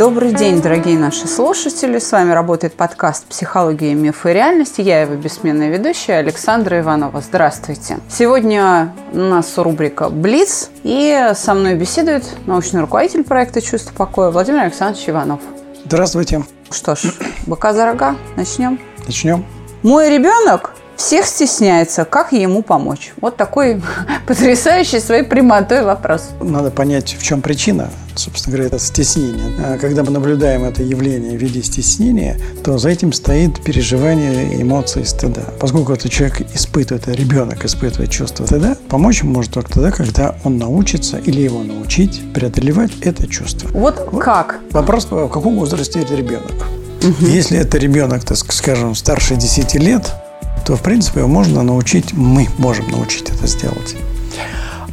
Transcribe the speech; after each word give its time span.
Добрый 0.00 0.32
день, 0.32 0.62
дорогие 0.62 0.98
наши 0.98 1.28
слушатели. 1.28 1.98
С 1.98 2.10
вами 2.10 2.32
работает 2.32 2.72
подкаст 2.72 3.26
«Психология, 3.26 3.92
мифы 3.92 4.30
и 4.30 4.32
реальности». 4.32 4.80
Я 4.80 5.02
его 5.02 5.14
бессменная 5.14 5.68
ведущая 5.68 6.14
Александра 6.14 6.80
Иванова. 6.80 7.20
Здравствуйте. 7.20 7.98
Сегодня 8.08 8.94
у 9.12 9.18
нас 9.18 9.58
рубрика 9.58 10.08
«Блиц». 10.08 10.70
И 10.84 11.32
со 11.34 11.52
мной 11.52 11.74
беседует 11.74 12.24
научный 12.46 12.80
руководитель 12.80 13.24
проекта 13.24 13.60
«Чувство 13.60 13.92
покоя» 13.92 14.30
Владимир 14.30 14.62
Александрович 14.62 15.06
Иванов. 15.06 15.40
Здравствуйте. 15.84 16.44
Что 16.70 16.94
ж, 16.94 17.12
быка 17.46 17.74
за 17.74 17.84
рога. 17.84 18.16
Начнем. 18.36 18.80
Начнем. 19.04 19.44
Мой 19.82 20.08
ребенок 20.08 20.76
всех 21.00 21.26
стесняется, 21.26 22.04
как 22.04 22.32
ему 22.32 22.62
помочь? 22.62 23.12
Вот 23.20 23.36
такой 23.36 23.82
потрясающий 24.26 25.00
своей 25.00 25.22
прямотой 25.22 25.82
вопрос. 25.82 26.28
Надо 26.40 26.70
понять, 26.70 27.16
в 27.18 27.22
чем 27.22 27.40
причина, 27.40 27.90
собственно 28.14 28.56
говоря, 28.56 28.68
это 28.68 28.78
стеснение. 28.78 29.46
А 29.64 29.78
когда 29.78 30.04
мы 30.04 30.10
наблюдаем 30.10 30.64
это 30.64 30.82
явление 30.82 31.38
в 31.38 31.40
виде 31.40 31.62
стеснения, 31.62 32.38
то 32.62 32.76
за 32.76 32.90
этим 32.90 33.12
стоит 33.14 33.62
переживание 33.64 34.60
эмоций 34.60 35.06
стыда. 35.06 35.42
Поскольку 35.58 35.94
этот 35.94 36.12
человек 36.12 36.42
испытывает, 36.54 37.08
ребенок 37.08 37.64
испытывает 37.64 38.10
чувство 38.10 38.44
стыда, 38.44 38.76
помочь 38.88 39.22
ему 39.22 39.32
может 39.32 39.52
только 39.52 39.72
тогда, 39.72 39.90
когда 39.90 40.36
он 40.44 40.58
научится 40.58 41.16
или 41.16 41.40
его 41.40 41.62
научить 41.62 42.20
преодолевать 42.34 42.92
это 43.00 43.26
чувство. 43.26 43.70
Вот, 43.72 44.06
вот 44.12 44.22
как? 44.22 44.60
Вопрос, 44.72 45.06
в 45.10 45.28
каком 45.28 45.56
возрасте 45.56 46.00
это 46.00 46.14
ребенок? 46.14 46.52
Угу. 47.02 47.26
Если 47.26 47.58
это 47.58 47.78
ребенок, 47.78 48.24
так 48.24 48.36
скажем, 48.36 48.94
старше 48.94 49.36
10 49.36 49.74
лет, 49.76 50.12
то, 50.64 50.76
в 50.76 50.82
принципе, 50.82 51.24
можно 51.26 51.62
научить, 51.62 52.12
мы 52.12 52.48
можем 52.58 52.88
научить 52.90 53.30
это 53.30 53.46
сделать. 53.46 53.96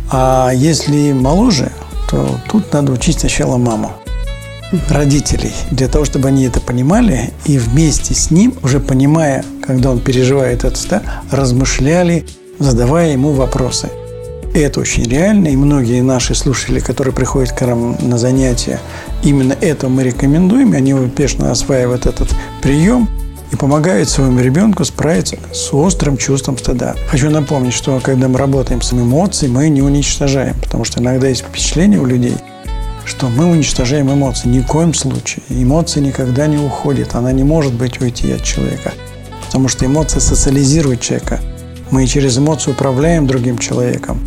А 0.09 0.51
если 0.53 1.11
моложе, 1.11 1.71
то 2.09 2.39
тут 2.49 2.71
надо 2.73 2.93
учить 2.93 3.19
сначала 3.19 3.57
маму, 3.57 3.91
родителей, 4.89 5.53
для 5.71 5.87
того, 5.87 6.05
чтобы 6.05 6.29
они 6.29 6.45
это 6.45 6.59
понимали 6.59 7.31
и 7.45 7.57
вместе 7.57 8.13
с 8.13 8.31
ним, 8.31 8.53
уже 8.63 8.79
понимая, 8.79 9.43
когда 9.65 9.91
он 9.91 9.99
переживает 9.99 10.63
это, 10.63 10.79
да, 10.89 11.01
размышляли, 11.31 12.25
задавая 12.59 13.11
ему 13.11 13.33
вопросы. 13.33 13.89
Это 14.53 14.79
очень 14.79 15.03
реально, 15.03 15.49
и 15.49 15.55
многие 15.55 16.02
наши 16.02 16.33
слушатели, 16.33 16.79
которые 16.79 17.13
приходят 17.13 17.52
к 17.52 17.61
нам 17.61 17.97
на 18.02 18.17
занятия, 18.17 18.79
именно 19.23 19.55
это 19.59 19.87
мы 19.89 20.03
рекомендуем, 20.03 20.73
и 20.73 20.77
они 20.77 20.93
успешно 20.93 21.52
осваивают 21.52 22.05
этот 22.05 22.29
прием– 22.61 23.09
и 23.51 23.55
помогает 23.55 24.09
своему 24.09 24.39
ребенку 24.39 24.83
справиться 24.85 25.37
с 25.53 25.73
острым 25.73 26.17
чувством 26.17 26.57
стыда. 26.57 26.95
Хочу 27.09 27.29
напомнить, 27.29 27.73
что 27.73 27.99
когда 28.01 28.27
мы 28.27 28.37
работаем 28.37 28.81
с 28.81 28.93
эмоциями, 28.93 29.53
мы 29.53 29.69
не 29.69 29.81
уничтожаем, 29.81 30.55
потому 30.61 30.83
что 30.83 30.99
иногда 30.99 31.27
есть 31.27 31.41
впечатление 31.41 31.99
у 31.99 32.05
людей, 32.05 32.35
что 33.05 33.29
мы 33.29 33.45
уничтожаем 33.45 34.11
эмоции. 34.11 34.49
Ни 34.49 34.59
в 34.59 34.67
коем 34.67 34.93
случае. 34.93 35.43
Эмоция 35.49 36.03
никогда 36.03 36.47
не 36.47 36.57
уходит, 36.57 37.15
она 37.15 37.31
не 37.31 37.43
может 37.43 37.73
быть 37.73 38.01
уйти 38.01 38.31
от 38.33 38.43
человека, 38.43 38.93
потому 39.45 39.69
что 39.69 39.85
эмоция 39.85 40.19
социализирует 40.19 41.01
человека. 41.01 41.39
Мы 41.89 42.05
через 42.05 42.37
эмоцию 42.37 42.73
управляем 42.73 43.27
другим 43.27 43.57
человеком. 43.57 44.19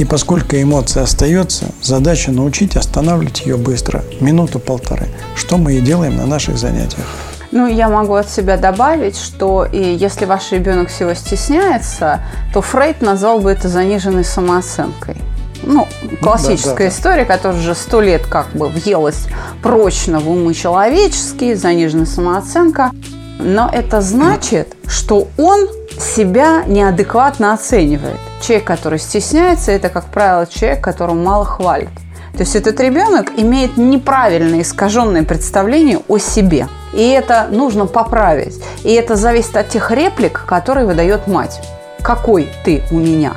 И 0.00 0.04
поскольку 0.04 0.56
эмоция 0.56 1.02
остается, 1.02 1.66
задача 1.82 2.32
научить 2.32 2.74
останавливать 2.74 3.42
ее 3.42 3.56
быстро, 3.56 4.02
минуту-полторы, 4.20 5.08
что 5.36 5.58
мы 5.58 5.74
и 5.74 5.80
делаем 5.80 6.16
на 6.16 6.26
наших 6.26 6.58
занятиях. 6.58 7.06
Ну, 7.52 7.66
я 7.66 7.88
могу 7.88 8.14
от 8.14 8.30
себя 8.30 8.56
добавить, 8.56 9.16
что 9.16 9.64
и 9.64 9.82
если 9.82 10.24
ваш 10.24 10.52
ребенок 10.52 10.88
всего 10.88 11.14
стесняется, 11.14 12.20
то 12.54 12.60
Фрейд 12.60 13.02
назвал 13.02 13.40
бы 13.40 13.50
это 13.50 13.68
заниженной 13.68 14.24
самооценкой. 14.24 15.16
Ну, 15.62 15.86
классическая 16.22 16.70
ну, 16.70 16.76
да, 16.78 16.84
да, 16.84 16.88
история, 16.88 17.24
которая 17.24 17.60
уже 17.60 17.74
сто 17.74 18.00
лет 18.00 18.24
как 18.26 18.50
бы 18.50 18.68
въелась 18.68 19.26
прочно 19.62 20.20
в 20.20 20.30
умы 20.30 20.54
человеческие, 20.54 21.56
заниженная 21.56 22.06
самооценка. 22.06 22.92
Но 23.40 23.68
это 23.72 24.00
значит, 24.00 24.76
что 24.86 25.28
он 25.36 25.68
себя 25.98 26.62
неадекватно 26.66 27.52
оценивает. 27.52 28.16
Человек, 28.40 28.66
который 28.66 28.98
стесняется, 28.98 29.72
это, 29.72 29.88
как 29.88 30.06
правило, 30.06 30.46
человек, 30.46 30.82
которого 30.82 31.14
мало 31.14 31.44
хвалят. 31.44 31.90
То 32.32 32.40
есть 32.40 32.54
этот 32.54 32.78
ребенок 32.80 33.32
имеет 33.36 33.76
неправильное 33.76 34.62
искаженное 34.62 35.24
представление 35.24 35.98
о 36.08 36.18
себе– 36.18 36.68
и 36.92 37.08
это 37.08 37.46
нужно 37.50 37.86
поправить. 37.86 38.60
И 38.84 38.92
это 38.92 39.16
зависит 39.16 39.56
от 39.56 39.68
тех 39.68 39.90
реплик, 39.90 40.44
которые 40.46 40.86
выдает 40.86 41.26
мать. 41.26 41.60
Какой 42.02 42.50
ты 42.64 42.82
у 42.90 42.96
меня? 42.96 43.32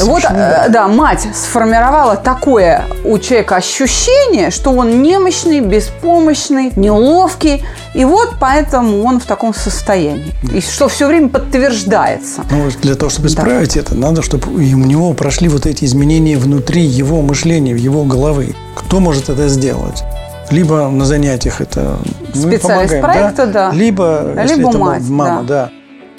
Вот, 0.00 0.24
э, 0.24 0.66
да, 0.70 0.88
мать 0.88 1.26
сформировала 1.34 2.16
такое 2.16 2.84
у 3.04 3.18
человека 3.18 3.56
ощущение, 3.56 4.50
что 4.50 4.70
он 4.70 5.02
немощный, 5.02 5.60
беспомощный, 5.60 6.72
неловкий. 6.74 7.64
И 7.94 8.04
вот 8.04 8.34
поэтому 8.40 9.04
он 9.04 9.20
в 9.20 9.24
таком 9.24 9.54
состоянии. 9.54 10.34
И 10.52 10.60
что 10.60 10.88
все 10.88 11.06
время 11.06 11.28
подтверждается. 11.28 12.42
Ну, 12.50 12.68
для 12.82 12.96
того, 12.96 13.10
чтобы 13.10 13.28
исправить 13.28 13.74
да. 13.74 13.80
это, 13.80 13.94
надо, 13.94 14.22
чтобы 14.22 14.48
у 14.52 14.58
него 14.58 15.12
прошли 15.12 15.48
вот 15.48 15.66
эти 15.66 15.84
изменения 15.84 16.38
внутри 16.38 16.82
его 16.82 17.22
мышления, 17.22 17.74
в 17.74 17.78
его 17.78 18.04
головы. 18.04 18.54
Кто 18.74 18.98
может 18.98 19.28
это 19.28 19.48
сделать? 19.48 20.02
Либо 20.50 20.88
на 20.88 21.04
занятиях 21.04 21.60
это 21.60 21.98
мы 22.34 22.58
помогаем, 22.58 23.02
проекта, 23.02 23.46
да? 23.46 23.70
да. 23.70 23.72
Либо, 23.72 24.34
Либо 24.44 24.68
это 24.68 24.78
мать, 24.78 25.02
мама, 25.08 25.42
да. 25.42 25.66
да. 25.66 25.70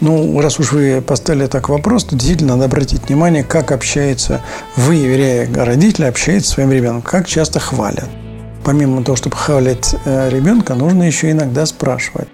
Ну, 0.02 0.42
раз 0.42 0.60
уж 0.60 0.74
вы 0.74 1.02
поставили 1.02 1.48
так 1.48 1.70
вопрос, 1.70 2.04
то 2.04 2.16
действительно 2.16 2.54
надо 2.54 2.66
обратить 2.66 3.08
внимание, 3.08 3.44
как 3.44 3.72
общается, 3.72 4.42
вы, 4.76 4.98
вернее, 4.98 5.50
родители, 5.56 6.06
общается 6.06 6.52
с 6.52 6.54
своим 6.54 6.72
ребенком, 6.72 7.02
как 7.02 7.28
часто 7.28 7.60
хвалят. 7.60 8.10
Помимо 8.64 9.04
того, 9.04 9.16
чтобы 9.16 9.38
хвалить 9.38 9.96
э, 10.06 10.30
ребенка, 10.30 10.74
нужно 10.74 11.04
еще 11.04 11.32
иногда 11.32 11.66
спрашивать. 11.66 12.28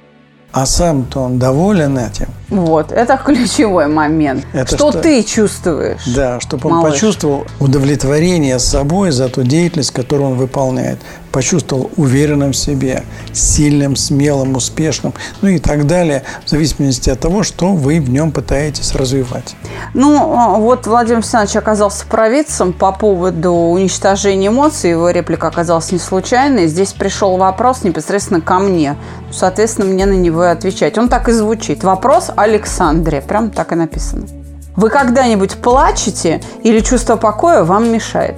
А 0.54 0.66
сам-то 0.66 1.22
он 1.22 1.40
доволен 1.40 1.98
этим. 1.98 2.28
Вот, 2.50 2.92
это 2.92 3.16
ключевой 3.18 3.88
момент. 3.88 4.46
Это 4.52 4.76
что, 4.76 4.92
что 4.92 5.02
ты 5.02 5.24
чувствуешь? 5.24 6.02
Да, 6.14 6.42
чтобы 6.42 6.70
он 6.70 6.78
малыш? 6.78 6.94
почувствовал 6.94 7.46
удовлетворение 7.60 8.60
собой 8.60 9.12
за 9.12 9.30
ту 9.30 9.44
деятельность, 9.44 9.92
которую 9.92 10.32
он 10.32 10.38
выполняет 10.38 11.00
почувствовал 11.32 11.92
уверенным 11.98 12.52
в 12.52 12.58
себе, 12.58 13.04
сильным, 13.34 13.96
смелым, 13.96 14.56
успешным, 14.56 15.14
ну 15.42 15.50
и 15.50 15.60
так 15.60 15.88
далее, 15.88 16.24
в 16.46 16.50
зависимости 16.50 17.10
от 17.10 17.20
того, 17.20 17.44
что 17.44 17.74
вы 17.74 18.00
в 18.00 18.10
нем 18.10 18.32
пытаетесь 18.32 18.94
развивать. 18.94 19.56
Ну, 19.94 20.36
а, 20.38 20.56
вот 20.58 20.88
Владимир 20.88 21.18
Александрович 21.18 21.56
оказался 21.56 22.06
провидцем 22.06 22.74
по 22.74 22.92
поводу 22.92 23.52
уничтожения 23.52 24.48
эмоций, 24.48 24.92
его 24.92 25.10
реплика 25.10 25.48
оказалась 25.48 25.92
не 25.92 26.00
случайной. 26.00 26.68
Здесь 26.68 26.94
пришел 26.94 27.38
вопрос 27.38 27.84
непосредственно 27.84 28.42
ко 28.42 28.60
мне. 28.60 28.96
Соответственно, 29.32 29.88
мне 29.88 30.06
на 30.06 30.14
него 30.14 30.42
отвечать. 30.42 30.98
Он 30.98 31.10
так 31.10 31.30
и 31.30 31.32
звучит. 31.32 31.84
Вопрос 31.84 32.30
Александре. 32.36 33.22
Прям 33.22 33.50
так 33.50 33.72
и 33.72 33.76
написано. 33.76 34.28
Вы 34.76 34.90
когда-нибудь 34.90 35.56
плачете 35.56 36.42
или 36.64 36.80
чувство 36.80 37.16
покоя 37.16 37.64
вам 37.64 37.92
мешает? 37.92 38.36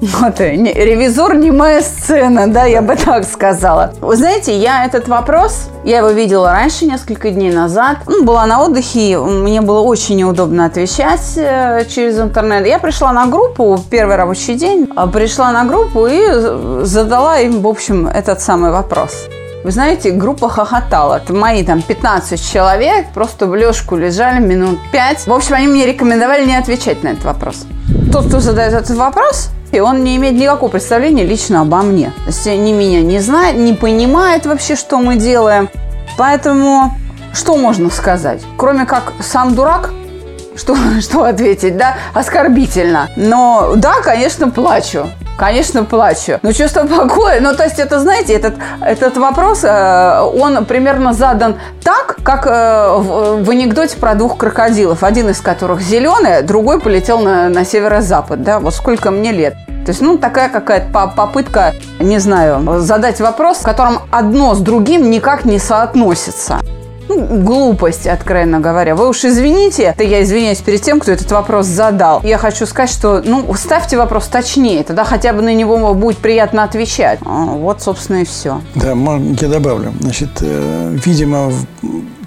Вот, 0.00 0.40
не, 0.40 0.72
ревизор 0.72 1.34
не 1.36 1.50
моя 1.50 1.82
сцена, 1.82 2.46
да, 2.50 2.64
я 2.64 2.80
бы 2.80 2.96
так 2.96 3.24
сказала. 3.24 3.92
Вы 4.00 4.16
знаете, 4.16 4.56
я 4.56 4.86
этот 4.86 5.08
вопрос, 5.08 5.68
я 5.84 5.98
его 5.98 6.08
видела 6.08 6.52
раньше, 6.52 6.86
несколько 6.86 7.30
дней 7.30 7.52
назад. 7.52 7.98
Ну, 8.06 8.24
была 8.24 8.46
на 8.46 8.64
отдыхе, 8.64 9.18
мне 9.18 9.60
было 9.60 9.80
очень 9.80 10.16
неудобно 10.16 10.64
отвечать 10.64 11.36
э, 11.36 11.84
через 11.86 12.18
интернет. 12.18 12.66
Я 12.66 12.78
пришла 12.78 13.12
на 13.12 13.26
группу 13.26 13.78
первый 13.90 14.16
рабочий 14.16 14.54
день, 14.54 14.88
а, 14.96 15.06
пришла 15.06 15.52
на 15.52 15.64
группу 15.64 16.06
и 16.06 16.18
задала 16.82 17.38
им, 17.38 17.60
в 17.60 17.68
общем, 17.68 18.08
этот 18.08 18.40
самый 18.40 18.70
вопрос. 18.70 19.28
Вы 19.64 19.70
знаете, 19.70 20.12
группа 20.12 20.48
хохотала. 20.48 21.16
Это 21.16 21.34
мои 21.34 21.62
там 21.62 21.82
15 21.82 22.42
человек 22.42 23.08
просто 23.12 23.46
в 23.46 23.54
лёжку 23.54 23.96
лежали 23.96 24.40
минут 24.40 24.78
5. 24.92 25.26
В 25.26 25.32
общем, 25.32 25.56
они 25.56 25.68
мне 25.68 25.84
рекомендовали 25.84 26.46
не 26.46 26.56
отвечать 26.56 27.02
на 27.02 27.08
этот 27.08 27.24
вопрос. 27.24 27.66
Тот, 28.10 28.28
кто 28.28 28.40
задает 28.40 28.72
этот 28.72 28.96
вопрос, 28.96 29.50
и 29.72 29.80
он 29.80 30.02
не 30.04 30.16
имеет 30.16 30.34
никакого 30.34 30.70
представления 30.70 31.24
лично 31.24 31.62
обо 31.62 31.82
мне. 31.82 32.12
То 32.24 32.28
есть 32.28 32.46
ни 32.46 32.72
меня 32.72 33.02
не 33.02 33.20
знает, 33.20 33.56
не 33.56 33.72
понимает 33.72 34.46
вообще, 34.46 34.76
что 34.76 34.98
мы 34.98 35.16
делаем. 35.16 35.68
Поэтому 36.18 36.92
что 37.32 37.56
можно 37.56 37.90
сказать? 37.90 38.42
Кроме 38.56 38.86
как 38.86 39.12
сам 39.20 39.54
дурак, 39.54 39.92
что, 40.56 40.76
что 41.00 41.24
ответить, 41.24 41.76
да, 41.76 41.96
оскорбительно. 42.14 43.08
Но 43.16 43.74
да, 43.76 44.00
конечно, 44.02 44.50
плачу. 44.50 45.08
Конечно, 45.40 45.84
плачу. 45.84 46.38
Но 46.42 46.52
чувство 46.52 46.86
покоя, 46.86 47.40
ну, 47.40 47.54
то 47.54 47.64
есть, 47.64 47.78
это, 47.78 47.98
знаете, 47.98 48.34
этот, 48.34 48.56
этот 48.82 49.16
вопрос, 49.16 49.64
э, 49.64 50.20
он 50.38 50.66
примерно 50.66 51.14
задан 51.14 51.56
так, 51.82 52.18
как 52.22 52.46
э, 52.46 52.98
в 53.40 53.48
анекдоте 53.48 53.96
про 53.96 54.14
двух 54.14 54.36
крокодилов, 54.36 55.02
один 55.02 55.30
из 55.30 55.40
которых 55.40 55.80
зеленый, 55.80 56.42
другой 56.42 56.78
полетел 56.78 57.20
на, 57.20 57.48
на 57.48 57.64
северо-запад, 57.64 58.42
да, 58.42 58.58
вот 58.58 58.74
сколько 58.74 59.10
мне 59.10 59.32
лет. 59.32 59.54
То 59.86 59.92
есть, 59.92 60.02
ну, 60.02 60.18
такая 60.18 60.50
какая-то 60.50 60.92
попытка, 61.16 61.72
не 61.98 62.18
знаю, 62.18 62.78
задать 62.80 63.18
вопрос, 63.18 63.60
в 63.60 63.64
котором 63.64 64.00
одно 64.10 64.54
с 64.54 64.58
другим 64.58 65.10
никак 65.10 65.46
не 65.46 65.58
соотносится 65.58 66.60
ну, 67.10 67.42
глупость, 67.42 68.06
откровенно 68.06 68.60
говоря. 68.60 68.94
Вы 68.94 69.08
уж 69.08 69.24
извините, 69.24 69.82
это 69.82 70.04
я 70.04 70.22
извиняюсь 70.22 70.58
перед 70.58 70.80
тем, 70.82 71.00
кто 71.00 71.10
этот 71.10 71.30
вопрос 71.32 71.66
задал. 71.66 72.22
Я 72.22 72.38
хочу 72.38 72.66
сказать, 72.66 72.90
что, 72.90 73.20
ну, 73.24 73.52
ставьте 73.54 73.96
вопрос 73.96 74.28
точнее, 74.28 74.84
тогда 74.84 75.04
хотя 75.04 75.32
бы 75.32 75.42
на 75.42 75.52
него 75.52 75.92
будет 75.94 76.18
приятно 76.18 76.62
отвечать. 76.62 77.18
А, 77.24 77.46
вот, 77.46 77.82
собственно, 77.82 78.18
и 78.18 78.24
все. 78.24 78.60
Да, 78.76 78.92
я 78.92 79.48
добавлю. 79.48 79.92
Значит, 80.00 80.30
э, 80.40 80.96
видимо, 81.04 81.50
в 81.50 81.66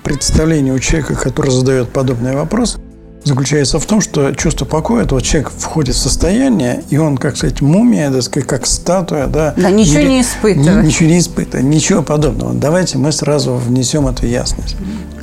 представлении 0.03 0.71
у 0.71 0.79
человека, 0.79 1.15
который 1.15 1.51
задает 1.51 1.89
подобный 1.89 2.35
вопрос, 2.35 2.77
заключается 3.23 3.79
в 3.79 3.85
том, 3.85 4.01
что 4.01 4.31
чувство 4.33 4.65
покоя, 4.65 5.03
это 5.03 5.15
вот 5.15 5.23
человек 5.23 5.51
входит 5.57 5.95
в 5.95 5.99
состояние, 5.99 6.83
и 6.89 6.97
он, 6.97 7.17
как 7.17 7.37
сказать, 7.37 7.61
мумия, 7.61 8.11
так 8.11 8.23
сказать, 8.23 8.47
как 8.47 8.65
статуя, 8.65 9.27
да. 9.27 9.53
Да, 9.57 9.69
ничего 9.69 9.99
не, 9.99 10.07
не 10.07 10.21
испытывает. 10.21 10.85
Ничего 10.85 11.09
не 11.09 11.19
испытывает, 11.19 11.65
ничего 11.65 12.01
подобного. 12.01 12.53
Давайте 12.53 12.97
мы 12.97 13.11
сразу 13.11 13.55
внесем 13.55 14.07
эту 14.07 14.25
ясность. 14.25 14.75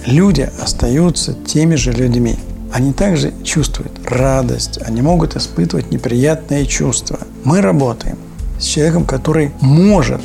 Люди 0.06 0.50
остаются 0.62 1.34
теми 1.34 1.74
же 1.74 1.92
людьми. 1.92 2.38
Они 2.72 2.92
также 2.92 3.32
чувствуют 3.42 3.92
радость, 4.06 4.78
они 4.84 5.02
могут 5.02 5.36
испытывать 5.36 5.90
неприятные 5.90 6.66
чувства. 6.66 7.18
Мы 7.44 7.60
работаем 7.60 8.16
с 8.60 8.64
человеком, 8.64 9.04
который 9.04 9.50
может 9.60 10.20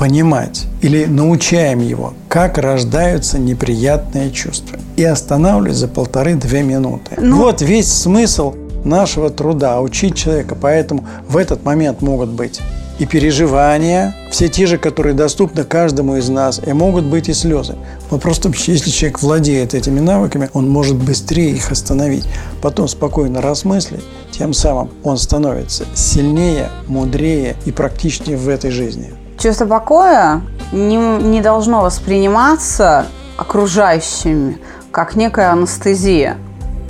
понимать 0.00 0.64
или 0.80 1.04
научаем 1.04 1.80
его, 1.80 2.14
как 2.26 2.56
рождаются 2.56 3.38
неприятные 3.38 4.30
чувства. 4.30 4.78
И 4.96 5.04
останавливать 5.04 5.76
за 5.76 5.88
полторы-две 5.88 6.62
минуты. 6.62 7.16
Ну, 7.18 7.36
вот 7.36 7.60
весь 7.60 7.92
смысл 7.92 8.54
нашего 8.82 9.28
труда– 9.28 9.78
учить 9.82 10.16
человека. 10.16 10.56
Поэтому 10.58 11.04
в 11.28 11.36
этот 11.36 11.64
момент 11.64 12.00
могут 12.00 12.30
быть 12.30 12.62
и 12.98 13.04
переживания, 13.04 14.16
все 14.30 14.48
те 14.48 14.66
же, 14.66 14.78
которые 14.78 15.14
доступны 15.14 15.64
каждому 15.64 16.16
из 16.16 16.30
нас, 16.30 16.62
и 16.64 16.72
могут 16.72 17.04
быть 17.04 17.28
и 17.28 17.34
слезы. 17.34 17.74
Вопрос 18.08 18.38
в 18.38 18.42
том, 18.42 18.54
что 18.54 18.72
если 18.72 18.88
человек 18.88 19.20
владеет 19.20 19.74
этими 19.74 20.00
навыками, 20.00 20.48
он 20.54 20.66
может 20.66 20.96
быстрее 20.96 21.50
их 21.50 21.70
остановить, 21.70 22.24
потом 22.62 22.88
спокойно 22.88 23.42
размыслить, 23.42 24.04
тем 24.30 24.54
самым 24.54 24.88
он 25.04 25.18
становится 25.18 25.84
сильнее, 25.94 26.70
мудрее 26.86 27.56
и 27.66 27.70
практичнее 27.70 28.38
в 28.38 28.48
этой 28.48 28.70
жизни. 28.70 29.10
Чувство 29.40 29.64
покоя 29.64 30.42
не, 30.70 30.96
не 30.96 31.40
должно 31.40 31.80
восприниматься 31.80 33.06
окружающими 33.38 34.58
как 34.92 35.16
некая 35.16 35.50
анестезия. 35.52 36.36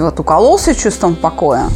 Вот 0.00 0.19
укололся 0.19 0.75
чувством 0.75 1.14
покоя, 1.14 1.67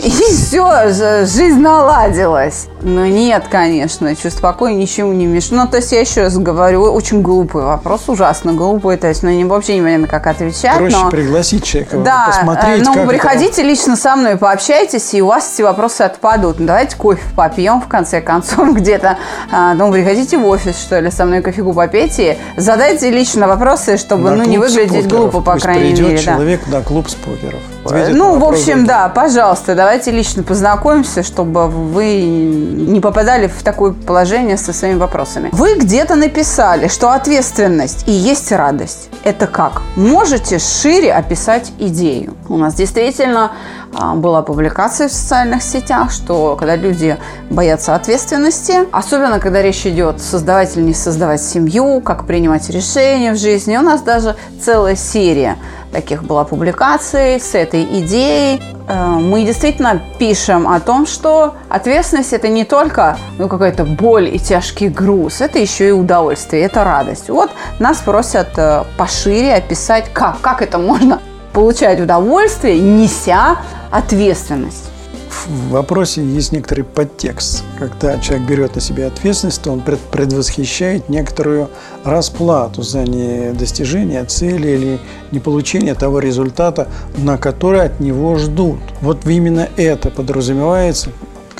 и 0.00 0.10
все, 0.10 1.26
жизнь 1.26 1.60
наладилась. 1.60 2.68
Ну 2.82 3.04
нет, 3.04 3.44
конечно, 3.50 4.14
чувство 4.16 4.48
покоя 4.48 4.72
ничему 4.72 5.12
не 5.12 5.26
мешает. 5.26 5.52
Ну, 5.52 5.68
то 5.68 5.76
есть 5.76 5.92
я 5.92 6.00
еще 6.00 6.22
раз 6.22 6.38
говорю, 6.38 6.82
очень 6.82 7.20
глупый 7.20 7.62
вопрос, 7.62 8.08
ужасно 8.08 8.54
глупый. 8.54 8.96
То 8.96 9.08
есть, 9.08 9.22
ну, 9.22 9.30
не, 9.30 9.44
вообще 9.44 9.76
не 9.76 9.82
понятно, 9.82 10.06
как 10.06 10.26
отвечать. 10.26 10.78
Проще 10.78 10.96
но... 10.96 11.10
пригласить 11.10 11.64
человека, 11.64 11.98
да, 11.98 12.26
посмотреть, 12.28 12.84
ну, 12.84 13.06
приходите 13.06 13.60
это... 13.60 13.62
лично 13.62 13.96
со 13.96 14.16
мной, 14.16 14.36
пообщайтесь, 14.36 15.12
и 15.12 15.20
у 15.20 15.26
вас 15.26 15.52
эти 15.54 15.62
вопросы 15.62 16.02
отпадут. 16.02 16.58
Ну, 16.58 16.66
давайте 16.66 16.96
кофе 16.96 17.22
попьем, 17.36 17.80
в 17.80 17.88
конце 17.88 18.20
концов, 18.20 18.68
где-то. 18.74 19.18
А, 19.52 19.74
ну, 19.74 19.92
приходите 19.92 20.38
в 20.38 20.46
офис, 20.46 20.78
что 20.78 20.98
ли, 21.00 21.10
со 21.10 21.26
мной 21.26 21.42
кофейку 21.42 21.74
попейте. 21.74 22.38
Задайте 22.56 23.10
лично 23.10 23.46
вопросы, 23.46 23.98
чтобы, 23.98 24.30
на 24.30 24.36
ну, 24.36 24.44
не 24.44 24.58
выглядеть 24.58 25.04
спокеров. 25.04 25.32
глупо, 25.32 25.40
по 25.40 25.52
Пусть 25.52 25.64
крайней 25.64 25.92
мере. 25.92 26.18
человек 26.18 26.62
да. 26.66 26.78
на 26.78 26.84
клуб 26.84 27.08
спокеров. 27.10 27.60
Ну, 27.84 28.38
в 28.38 28.44
общем, 28.44 28.86
да, 28.86 29.08
пожалуйста, 29.08 29.74
давайте 29.74 29.89
лично 30.10 30.42
познакомимся, 30.42 31.22
чтобы 31.22 31.68
вы 31.68 32.22
не 32.22 33.00
попадали 33.00 33.46
в 33.46 33.62
такое 33.62 33.92
положение 33.92 34.56
со 34.56 34.72
своими 34.72 34.98
вопросами. 34.98 35.50
Вы 35.52 35.74
где-то 35.76 36.16
написали, 36.16 36.88
что 36.88 37.10
ответственность 37.10 38.08
и 38.08 38.12
есть 38.12 38.52
радость. 38.52 39.08
Это 39.24 39.46
как? 39.46 39.82
Можете 39.96 40.58
шире 40.58 41.12
описать 41.12 41.72
идею. 41.78 42.34
У 42.48 42.56
нас 42.56 42.74
действительно 42.74 43.52
а, 43.92 44.14
была 44.14 44.42
публикация 44.42 45.08
в 45.08 45.12
социальных 45.12 45.62
сетях, 45.62 46.12
что 46.12 46.56
когда 46.56 46.76
люди 46.76 47.16
боятся 47.50 47.94
ответственности, 47.94 48.74
особенно 48.92 49.40
когда 49.40 49.62
речь 49.62 49.84
идет 49.86 50.20
создавать 50.20 50.76
или 50.76 50.84
не 50.84 50.94
создавать 50.94 51.42
семью, 51.42 52.00
как 52.00 52.26
принимать 52.26 52.70
решения 52.70 53.32
в 53.32 53.36
жизни, 53.36 53.76
у 53.76 53.82
нас 53.82 54.02
даже 54.02 54.36
целая 54.62 54.94
серия 54.94 55.56
таких 55.92 56.22
была 56.24 56.44
публикаций 56.44 57.40
с 57.40 57.54
этой 57.54 57.84
идеей. 58.00 58.62
Э, 58.88 59.06
мы 59.06 59.44
действительно 59.44 60.00
пишем 60.18 60.68
о 60.68 60.80
том, 60.80 61.06
что 61.06 61.54
ответственность 61.68 62.32
это 62.32 62.48
не 62.48 62.64
только 62.64 63.16
ну, 63.38 63.48
какая-то 63.48 63.84
боль 63.84 64.34
и 64.34 64.38
тяжкий 64.38 64.88
груз, 64.88 65.40
это 65.40 65.58
еще 65.58 65.88
и 65.88 65.92
удовольствие, 65.92 66.62
это 66.62 66.84
радость. 66.84 67.28
Вот 67.28 67.50
нас 67.78 67.98
просят 67.98 68.48
э, 68.56 68.84
пошире 68.96 69.54
описать, 69.54 70.12
как, 70.12 70.40
как 70.40 70.62
это 70.62 70.78
можно 70.78 71.20
получать 71.52 72.00
удовольствие, 72.00 72.78
неся 72.78 73.56
ответственность 73.90 74.90
в 75.30 75.70
вопросе 75.70 76.24
есть 76.24 76.52
некоторый 76.52 76.82
подтекст. 76.82 77.64
Когда 77.78 78.18
человек 78.18 78.48
берет 78.48 78.74
на 78.74 78.80
себя 78.80 79.06
ответственность, 79.06 79.62
то 79.62 79.70
он 79.70 79.80
предвосхищает 79.80 81.08
некоторую 81.08 81.70
расплату 82.04 82.82
за 82.82 83.04
недостижение 83.04 84.24
цели 84.24 84.68
или 84.68 84.98
не 85.30 85.38
получение 85.38 85.94
того 85.94 86.18
результата, 86.18 86.88
на 87.16 87.38
который 87.38 87.82
от 87.82 88.00
него 88.00 88.36
ждут. 88.36 88.78
Вот 89.00 89.26
именно 89.26 89.68
это 89.76 90.10
подразумевается 90.10 91.10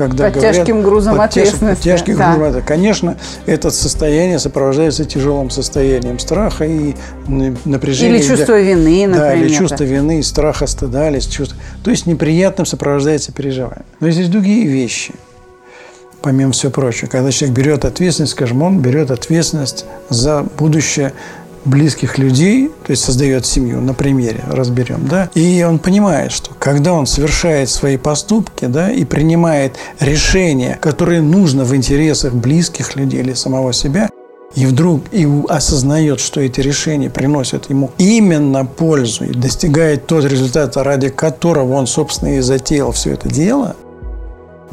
когда 0.00 0.24
под 0.24 0.34
говорят, 0.34 0.56
тяжким 0.56 0.82
грузом 0.82 1.16
под 1.16 1.30
ответственности. 1.30 1.74
Под 1.74 1.98
тяжким 1.98 2.16
да. 2.16 2.34
грузом 2.34 2.62
Конечно, 2.62 3.16
это 3.44 3.70
состояние 3.70 4.38
сопровождается 4.38 5.04
тяжелым 5.04 5.50
состоянием 5.50 6.18
страха 6.18 6.64
и 6.64 6.94
напряжения. 7.26 8.16
Или 8.16 8.22
чувство 8.22 8.56
для, 8.56 8.74
вины, 8.74 9.06
например. 9.06 9.16
Да, 9.16 9.34
или 9.34 9.48
чувство 9.52 9.84
вины, 9.84 10.22
страха, 10.22 10.66
стыда, 10.66 11.10
или 11.10 11.20
чувство... 11.20 11.58
То 11.84 11.90
есть 11.90 12.06
неприятным 12.06 12.64
сопровождается 12.64 13.30
переживание. 13.32 13.84
Но 14.00 14.06
есть 14.06 14.30
другие 14.30 14.66
вещи 14.66 15.12
помимо 16.22 16.52
всего 16.52 16.70
прочего. 16.70 17.08
Когда 17.08 17.30
человек 17.30 17.56
берет 17.56 17.84
ответственность, 17.84 18.32
скажем, 18.32 18.62
он 18.62 18.80
берет 18.80 19.10
ответственность 19.10 19.86
за 20.08 20.42
будущее 20.58 21.12
близких 21.64 22.18
людей, 22.18 22.70
то 22.84 22.90
есть 22.90 23.04
создает 23.04 23.46
семью, 23.46 23.80
на 23.80 23.94
примере 23.94 24.44
разберем, 24.48 25.06
да, 25.08 25.30
и 25.34 25.62
он 25.62 25.78
понимает, 25.78 26.32
что 26.32 26.52
когда 26.58 26.92
он 26.92 27.06
совершает 27.06 27.68
свои 27.68 27.96
поступки, 27.96 28.66
да, 28.66 28.90
и 28.90 29.04
принимает 29.04 29.76
решения, 29.98 30.78
которые 30.80 31.22
нужно 31.22 31.64
в 31.64 31.74
интересах 31.74 32.34
близких 32.34 32.96
людей 32.96 33.20
или 33.20 33.34
самого 33.34 33.72
себя, 33.72 34.08
и 34.54 34.66
вдруг 34.66 35.02
и 35.12 35.28
осознает, 35.48 36.18
что 36.18 36.40
эти 36.40 36.60
решения 36.60 37.08
приносят 37.08 37.70
ему 37.70 37.92
именно 37.98 38.64
пользу 38.64 39.24
и 39.24 39.32
достигает 39.32 40.06
тот 40.06 40.24
результат, 40.24 40.76
ради 40.76 41.08
которого 41.08 41.74
он, 41.74 41.86
собственно, 41.86 42.36
и 42.36 42.40
затеял 42.40 42.90
все 42.92 43.12
это 43.12 43.28
дело– 43.28 43.76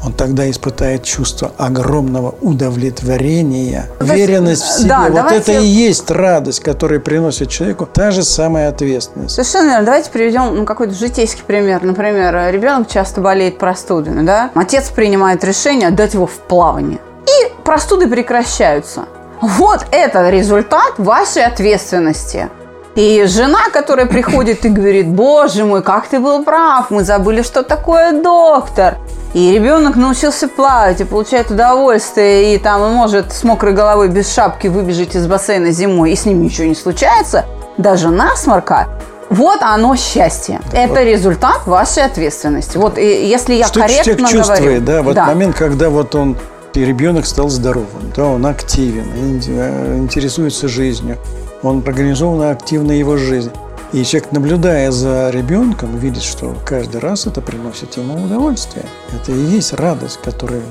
он 0.04 0.14
тогда 0.14 0.50
испытает 0.50 1.04
чувство 1.04 1.52
огромного 1.58 2.36
удовлетворения, 2.42 3.86
уверенность 4.00 4.64
в 4.64 4.78
себе. 4.80 4.90
Да, 4.90 5.04
вот 5.04 5.14
давайте... 5.14 5.54
это 5.54 5.62
и 5.62 5.66
есть 5.66 6.10
радость, 6.12 6.60
которая 6.60 7.00
приносит 7.00 7.50
человеку 7.50 7.88
та 7.92 8.12
же 8.12 8.24
самая 8.24 8.70
ответственность. 8.70 9.36
Совершенно 9.36 9.70
верно. 9.70 9.86
Давайте 9.86 10.10
приведем 10.12 10.56
ну, 10.56 10.66
какой-то 10.66 10.94
житейский 10.94 11.44
пример. 11.46 11.84
Например, 11.84 12.52
ребенок 12.54 12.90
часто 12.90 13.22
болеет 13.22 13.58
простудами, 13.58 14.26
да? 14.26 14.52
Отец 14.54 14.90
принимает 14.90 15.44
решение 15.44 15.88
отдать 15.88 16.14
его 16.14 16.28
в 16.28 16.40
плавание. 16.40 17.00
И 17.26 17.64
простуды 17.64 18.08
прекращаются. 18.08 19.06
Вот 19.42 19.86
это 19.92 20.30
результат 20.30 20.94
вашей 20.98 21.46
ответственности. 21.46 22.50
И 22.98 23.26
жена, 23.28 23.70
которая 23.72 24.08
приходит 24.08 24.66
и 24.66 24.70
говорит, 24.70 25.08
боже 25.08 25.66
мой, 25.66 25.84
как 25.84 26.08
ты 26.08 26.20
был 26.20 26.44
прав, 26.44 26.90
мы 26.90 27.04
забыли, 27.04 27.44
что 27.44 27.62
такое 27.62 28.24
доктор. 28.24 28.96
И 29.36 29.52
ребенок 29.52 29.96
научился 29.96 30.48
плавать 30.48 31.00
и 31.00 31.04
получает 31.04 31.52
удовольствие, 31.52 32.56
и 32.56 32.58
там 32.58 32.82
он 32.82 32.94
может 32.94 33.34
с 33.34 33.44
мокрой 33.44 33.74
головой 33.74 34.10
без 34.10 34.34
шапки 34.34 34.66
выбежать 34.66 35.16
из 35.16 35.28
бассейна 35.28 35.70
зимой, 35.70 36.12
и 36.12 36.16
с 36.16 36.26
ним 36.26 36.42
ничего 36.42 36.66
не 36.66 36.74
случается, 36.74 37.46
даже 37.78 38.10
насморка, 38.10 38.88
вот 39.30 39.62
оно 39.62 39.96
счастье. 39.96 40.60
Это 40.74 41.04
результат 41.04 41.68
вашей 41.68 42.04
ответственности. 42.04 42.78
Вот 42.78 42.98
и 42.98 43.28
если 43.28 43.54
я 43.54 43.68
Что 43.68 43.82
корректно 43.82 44.28
человек 44.28 44.30
чувствует, 44.32 44.62
говорю, 44.62 44.82
да, 44.82 45.02
вот 45.04 45.14
да. 45.14 45.26
момент, 45.28 45.56
когда 45.56 45.90
вот 45.90 46.16
он 46.16 46.36
и 46.74 46.84
ребенок 46.84 47.28
стал 47.28 47.50
здоровым, 47.50 48.12
да, 48.16 48.26
он 48.26 48.44
активен, 48.48 49.40
э, 49.48 49.98
интересуется 49.98 50.68
жизнью, 50.68 51.18
он 51.64 51.84
организованно 51.86 52.52
активна 52.52 52.92
его 52.92 53.18
жизнь. 53.18 53.52
И 53.94 54.04
человек, 54.04 54.32
наблюдая 54.32 54.92
за 54.92 55.30
ребенком, 55.30 55.98
видит, 55.98 56.24
что 56.24 56.56
каждый 56.66 57.00
раз 57.00 57.26
это 57.26 57.42
приносит 57.42 57.96
ему 57.96 58.22
удовольствие. 58.26 58.86
Это 59.14 59.32
и 59.32 59.40
есть 59.40 59.74
радость, 59.74 60.20
которая 60.24 60.62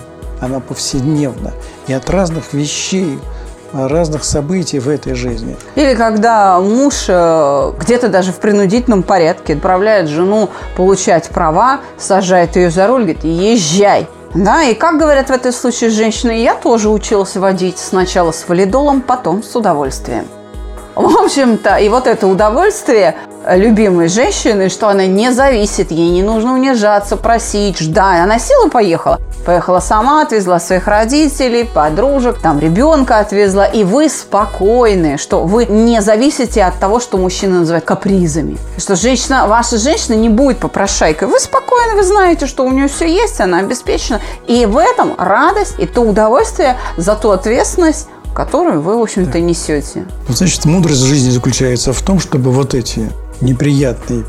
она 0.40 0.60
повседневна. 0.60 1.52
И 1.86 1.94
от 1.94 2.10
разных 2.10 2.52
вещей, 2.52 3.18
разных 3.72 4.22
событий 4.24 4.78
в 4.78 4.88
этой 4.88 5.14
жизни. 5.14 5.56
Или 5.74 5.94
когда 5.94 6.60
муж 6.60 7.06
э, 7.08 7.72
где-то 7.80 8.08
даже 8.08 8.32
в 8.32 8.36
принудительном 8.36 9.02
порядке 9.02 9.54
отправляет 9.54 10.08
жену 10.08 10.50
получать 10.76 11.28
права, 11.30 11.80
сажает 11.98 12.56
ее 12.56 12.70
за 12.70 12.86
руль, 12.86 13.02
говорит, 13.02 13.24
езжай. 13.24 14.06
Да, 14.34 14.62
и 14.64 14.74
как 14.74 14.98
говорят 14.98 15.28
в 15.28 15.32
этом 15.32 15.52
случае 15.52 15.88
женщины, 15.88 16.42
я 16.42 16.54
тоже 16.54 16.90
училась 16.90 17.36
водить 17.36 17.78
сначала 17.78 18.32
с 18.32 18.46
валидолом, 18.46 19.00
потом 19.00 19.42
с 19.42 19.56
удовольствием. 19.56 20.26
В 20.96 21.14
общем-то, 21.18 21.76
и 21.76 21.90
вот 21.90 22.06
это 22.06 22.26
удовольствие 22.26 23.16
любимой 23.46 24.08
женщины, 24.08 24.70
что 24.70 24.88
она 24.88 25.06
не 25.06 25.30
зависит, 25.30 25.90
ей 25.90 26.08
не 26.08 26.22
нужно 26.22 26.54
унижаться, 26.54 27.18
просить, 27.18 27.78
ждать. 27.78 28.20
Она 28.20 28.38
села 28.38 28.70
поехала. 28.70 29.20
Поехала 29.44 29.78
сама, 29.78 30.22
отвезла 30.22 30.58
своих 30.58 30.88
родителей, 30.88 31.64
подружек, 31.64 32.40
там 32.40 32.58
ребенка 32.58 33.18
отвезла. 33.18 33.64
И 33.66 33.84
вы 33.84 34.08
спокойны, 34.08 35.18
что 35.18 35.44
вы 35.44 35.66
не 35.66 36.00
зависите 36.00 36.64
от 36.64 36.78
того, 36.80 36.98
что 36.98 37.18
мужчина 37.18 37.60
называет 37.60 37.84
капризами. 37.84 38.56
Что 38.78 38.96
женщина, 38.96 39.46
ваша 39.46 39.76
женщина 39.76 40.14
не 40.14 40.30
будет 40.30 40.58
попрошайкой. 40.58 41.28
Вы 41.28 41.38
спокойны, 41.38 41.94
вы 41.96 42.02
знаете, 42.04 42.46
что 42.46 42.64
у 42.64 42.72
нее 42.72 42.88
все 42.88 43.06
есть, 43.06 43.40
она 43.40 43.58
обеспечена. 43.58 44.20
И 44.48 44.64
в 44.64 44.78
этом 44.78 45.14
радость 45.18 45.74
и 45.78 45.86
то 45.86 46.00
удовольствие 46.00 46.76
за 46.96 47.14
ту 47.14 47.30
ответственность, 47.30 48.08
которую 48.36 48.82
вы, 48.82 48.98
в 48.98 49.02
общем-то, 49.02 49.32
да. 49.32 49.40
несете. 49.40 50.04
Значит, 50.28 50.66
мудрость 50.66 51.00
жизни 51.00 51.30
заключается 51.30 51.94
в 51.94 52.02
том, 52.02 52.20
чтобы 52.20 52.50
вот 52.52 52.74
эти 52.74 53.10
неприятные 53.40 54.24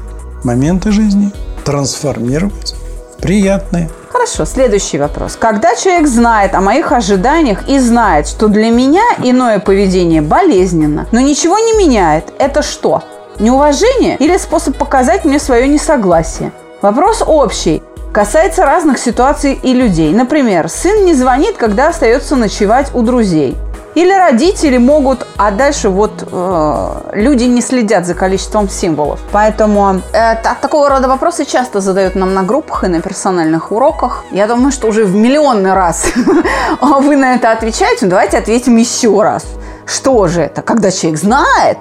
моменты 0.46 0.92
жизни 0.92 1.32
трансформировать 1.66 2.74
в 3.18 3.22
приятные. 3.22 3.90
Хорошо, 4.10 4.46
следующий 4.46 4.98
вопрос. 4.98 5.36
Когда 5.38 5.76
человек 5.76 6.08
знает 6.08 6.56
о 6.56 6.62
моих 6.62 6.94
ожиданиях 6.94 7.68
и 7.68 7.80
знает, 7.80 8.28
что 8.28 8.48
для 8.48 8.70
меня 8.70 9.04
иное 9.22 9.60
поведение 9.60 10.22
болезненно, 10.22 11.06
но 11.12 11.20
ничего 11.20 11.60
не 11.60 11.74
меняет, 11.78 12.34
это 12.40 12.62
что? 12.64 13.04
Неуважение 13.40 14.16
или 14.18 14.38
способ 14.38 14.78
показать 14.78 15.26
мне 15.26 15.38
свое 15.38 15.68
несогласие? 15.68 16.54
Вопрос 16.82 17.22
общий 17.26 17.84
касается 18.14 18.66
разных 18.66 18.98
ситуаций 18.98 19.60
и 19.62 19.74
людей. 19.74 20.12
Например, 20.12 20.70
сын 20.70 21.06
не 21.06 21.14
звонит, 21.14 21.58
когда 21.58 21.90
остается 21.90 22.36
ночевать 22.36 22.90
у 22.96 23.04
друзей. 23.04 23.56
Или 23.98 24.14
родители 24.14 24.78
могут, 24.78 25.26
а 25.38 25.50
дальше 25.50 25.90
вот 25.90 26.12
э, 26.32 27.12
люди 27.14 27.46
не 27.46 27.62
следят 27.62 28.06
за 28.06 28.14
количеством 28.14 28.70
символов. 28.70 29.20
Поэтому 29.32 30.02
э, 30.14 30.36
такого 30.62 30.88
рода 30.90 31.08
вопросы 31.08 31.46
часто 31.46 31.82
задают 31.82 32.14
нам 32.14 32.36
на 32.36 32.44
группах 32.44 32.84
и 32.84 32.88
на 32.88 33.02
персональных 33.02 33.72
уроках. 33.72 34.24
Я 34.30 34.46
думаю, 34.46 34.72
что 34.72 34.88
уже 34.88 35.04
в 35.04 35.16
миллионный 35.16 35.74
раз 35.74 36.06
вы 36.82 37.16
на 37.16 37.34
это 37.34 37.52
отвечаете. 37.52 38.06
Давайте 38.06 38.38
ответим 38.38 38.78
еще 38.78 39.24
раз. 39.24 39.48
Что 39.88 40.28
же 40.28 40.42
это? 40.42 40.62
Когда 40.62 40.92
человек 40.92 41.20
знает, 41.20 41.80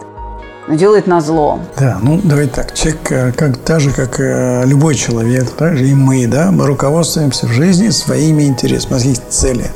но 0.68 0.74
делает 0.74 1.06
на 1.06 1.20
зло. 1.20 1.60
Да, 1.78 1.98
ну 2.02 2.20
давайте 2.22 2.52
так. 2.54 2.74
Человек, 2.74 3.12
э, 3.12 3.32
как, 3.32 3.56
так 3.58 3.80
же, 3.80 3.90
как 3.92 4.20
э, 4.20 4.64
любой 4.66 4.94
человек, 4.94 5.50
так 5.50 5.76
же 5.76 5.86
и 5.86 5.94
мы, 5.94 6.26
да, 6.26 6.50
мы 6.50 6.66
руководствуемся 6.66 7.46
в 7.46 7.52
жизни 7.52 7.90
своими 7.90 8.44
интересами. 8.44 8.90
У 8.90 8.94
нас 8.94 9.20
цели. 9.28 9.70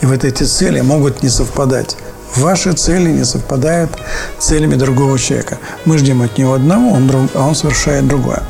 И 0.00 0.06
вот 0.06 0.24
эти 0.24 0.44
цели 0.44 0.80
могут 0.80 1.22
не 1.22 1.28
совпадать. 1.28 1.96
Ваши 2.36 2.72
цели 2.72 3.10
не 3.10 3.24
совпадают 3.24 3.90
с 4.38 4.46
целями 4.46 4.74
другого 4.74 5.18
человека. 5.18 5.58
Мы 5.84 5.98
ждем 5.98 6.22
от 6.22 6.38
него 6.38 6.54
одного, 6.54 6.92
он 6.92 7.28
а 7.34 7.46
он 7.46 7.54
совершает 7.54 8.08
другое. 8.08 8.42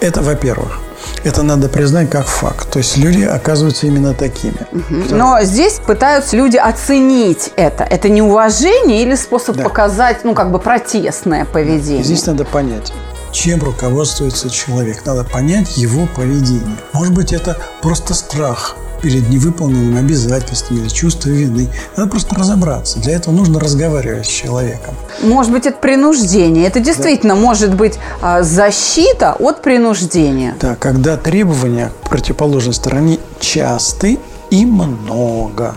Это 0.00 0.22
во-первых. 0.22 0.80
Это 1.24 1.42
надо 1.42 1.68
признать 1.68 2.10
как 2.10 2.26
факт. 2.26 2.70
То 2.70 2.78
есть 2.78 2.96
люди 2.96 3.22
оказываются 3.22 3.86
именно 3.86 4.14
такими. 4.14 4.58
Угу. 4.72 5.14
Но 5.14 5.42
здесь 5.42 5.80
пытаются 5.84 6.36
люди 6.36 6.56
оценить 6.56 7.52
это. 7.56 7.84
Это 7.84 8.08
неуважение 8.08 9.02
или 9.02 9.14
способ 9.14 9.56
да. 9.56 9.64
показать, 9.64 10.24
ну, 10.24 10.34
как 10.34 10.50
бы 10.50 10.58
протестное 10.58 11.44
поведение? 11.44 12.04
Здесь 12.04 12.26
надо 12.26 12.44
понять 12.44 12.92
чем 13.30 13.62
руководствуется 13.62 14.48
человек. 14.48 15.04
Надо 15.04 15.22
понять 15.22 15.76
его 15.76 16.06
поведение. 16.06 16.76
Может 16.94 17.14
быть, 17.14 17.32
это 17.32 17.58
просто 17.82 18.14
страх 18.14 18.74
перед 19.02 19.28
невыполненными 19.28 19.98
обязательствами 19.98 20.80
или 20.80 20.88
чувство 20.88 21.30
вины. 21.30 21.68
Надо 21.96 22.10
просто 22.10 22.34
разобраться. 22.34 22.98
Для 22.98 23.14
этого 23.16 23.34
нужно 23.34 23.60
разговаривать 23.60 24.26
с 24.26 24.30
человеком. 24.30 24.94
Может 25.22 25.52
быть, 25.52 25.66
это 25.66 25.78
принуждение. 25.78 26.66
Это 26.66 26.80
действительно 26.80 27.34
да. 27.34 27.40
может 27.40 27.74
быть 27.74 27.98
а, 28.20 28.42
защита 28.42 29.34
от 29.38 29.62
принуждения. 29.62 30.54
Да, 30.60 30.76
когда 30.76 31.16
требования 31.16 31.92
к 32.04 32.08
противоположной 32.08 32.74
стороне 32.74 33.18
часты 33.40 34.18
и 34.50 34.66
много. 34.66 35.74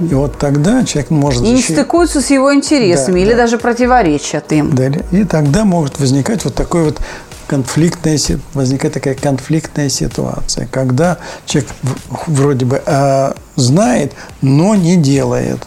И 0.00 0.14
вот 0.14 0.38
тогда 0.38 0.84
человек 0.84 1.10
может... 1.10 1.42
И 1.42 1.50
не 1.50 1.62
стыкуются 1.62 2.20
с 2.20 2.30
его 2.30 2.54
интересами 2.54 3.14
да, 3.14 3.20
или 3.20 3.30
да. 3.30 3.36
даже 3.38 3.58
противоречат 3.58 4.52
им. 4.52 4.74
Да, 4.74 4.86
и 4.86 5.24
тогда 5.24 5.64
может 5.64 5.98
возникать 5.98 6.44
вот 6.44 6.54
такой 6.54 6.84
вот 6.84 7.00
конфликтная, 7.46 8.18
возникает 8.54 8.94
такая 8.94 9.14
конфликтная 9.14 9.88
ситуация, 9.88 10.66
когда 10.66 11.18
человек 11.46 11.70
вроде 12.26 12.64
бы 12.64 12.82
э, 12.84 13.32
знает, 13.56 14.12
но 14.42 14.74
не 14.74 14.96
делает. 14.96 15.58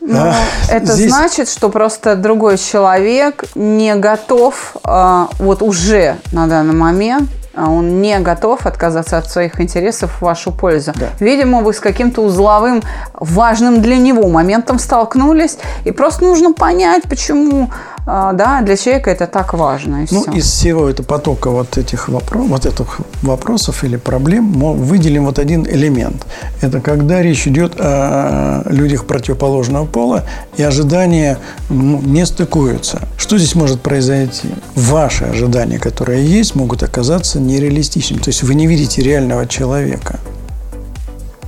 Ну, 0.00 0.18
а, 0.18 0.34
это 0.68 0.94
здесь... 0.94 1.12
значит, 1.12 1.48
что 1.48 1.68
просто 1.68 2.16
другой 2.16 2.58
человек 2.58 3.44
не 3.54 3.94
готов 3.94 4.76
э, 4.84 5.26
вот 5.38 5.62
уже 5.62 6.16
на 6.32 6.48
данный 6.48 6.74
момент 6.74 7.30
он 7.56 8.00
не 8.00 8.18
готов 8.20 8.66
отказаться 8.66 9.18
от 9.18 9.30
своих 9.30 9.60
интересов 9.60 10.10
в 10.18 10.22
вашу 10.22 10.52
пользу. 10.52 10.92
Да. 10.94 11.08
Видимо, 11.20 11.60
вы 11.60 11.72
с 11.72 11.80
каким-то 11.80 12.22
узловым, 12.22 12.82
важным 13.14 13.82
для 13.82 13.96
него 13.96 14.28
моментом 14.28 14.78
столкнулись, 14.78 15.58
и 15.84 15.90
просто 15.90 16.24
нужно 16.24 16.52
понять, 16.52 17.04
почему 17.04 17.68
а, 18.04 18.32
да, 18.32 18.62
для 18.62 18.76
человека 18.76 19.10
это 19.10 19.26
так 19.26 19.54
важно. 19.54 20.06
ну, 20.10 20.22
все. 20.22 20.32
из 20.32 20.44
всего 20.44 20.88
этого 20.88 21.06
потока 21.06 21.50
вот 21.50 21.78
этих 21.78 22.08
вопросов, 22.08 22.50
вот 22.50 22.66
этих 22.66 23.00
вопросов 23.22 23.84
или 23.84 23.96
проблем 23.96 24.44
мы 24.44 24.74
выделим 24.74 25.26
вот 25.26 25.38
один 25.38 25.64
элемент. 25.66 26.26
Это 26.60 26.80
когда 26.80 27.22
речь 27.22 27.46
идет 27.46 27.74
о 27.78 28.64
людях 28.66 29.04
противоположного 29.04 29.86
пола, 29.86 30.24
и 30.56 30.62
ожидания 30.62 31.38
ну, 31.68 32.00
не 32.02 32.26
стыкуются. 32.26 33.02
Что 33.16 33.38
здесь 33.38 33.54
может 33.54 33.80
произойти? 33.80 34.48
Ваши 34.74 35.24
ожидания, 35.24 35.78
которые 35.78 36.26
есть, 36.26 36.56
могут 36.56 36.82
оказаться 36.82 37.38
нереалистичными. 37.46 38.20
То 38.20 38.28
есть 38.28 38.42
вы 38.42 38.54
не 38.54 38.66
видите 38.66 39.02
реального 39.02 39.46
человека. 39.46 40.18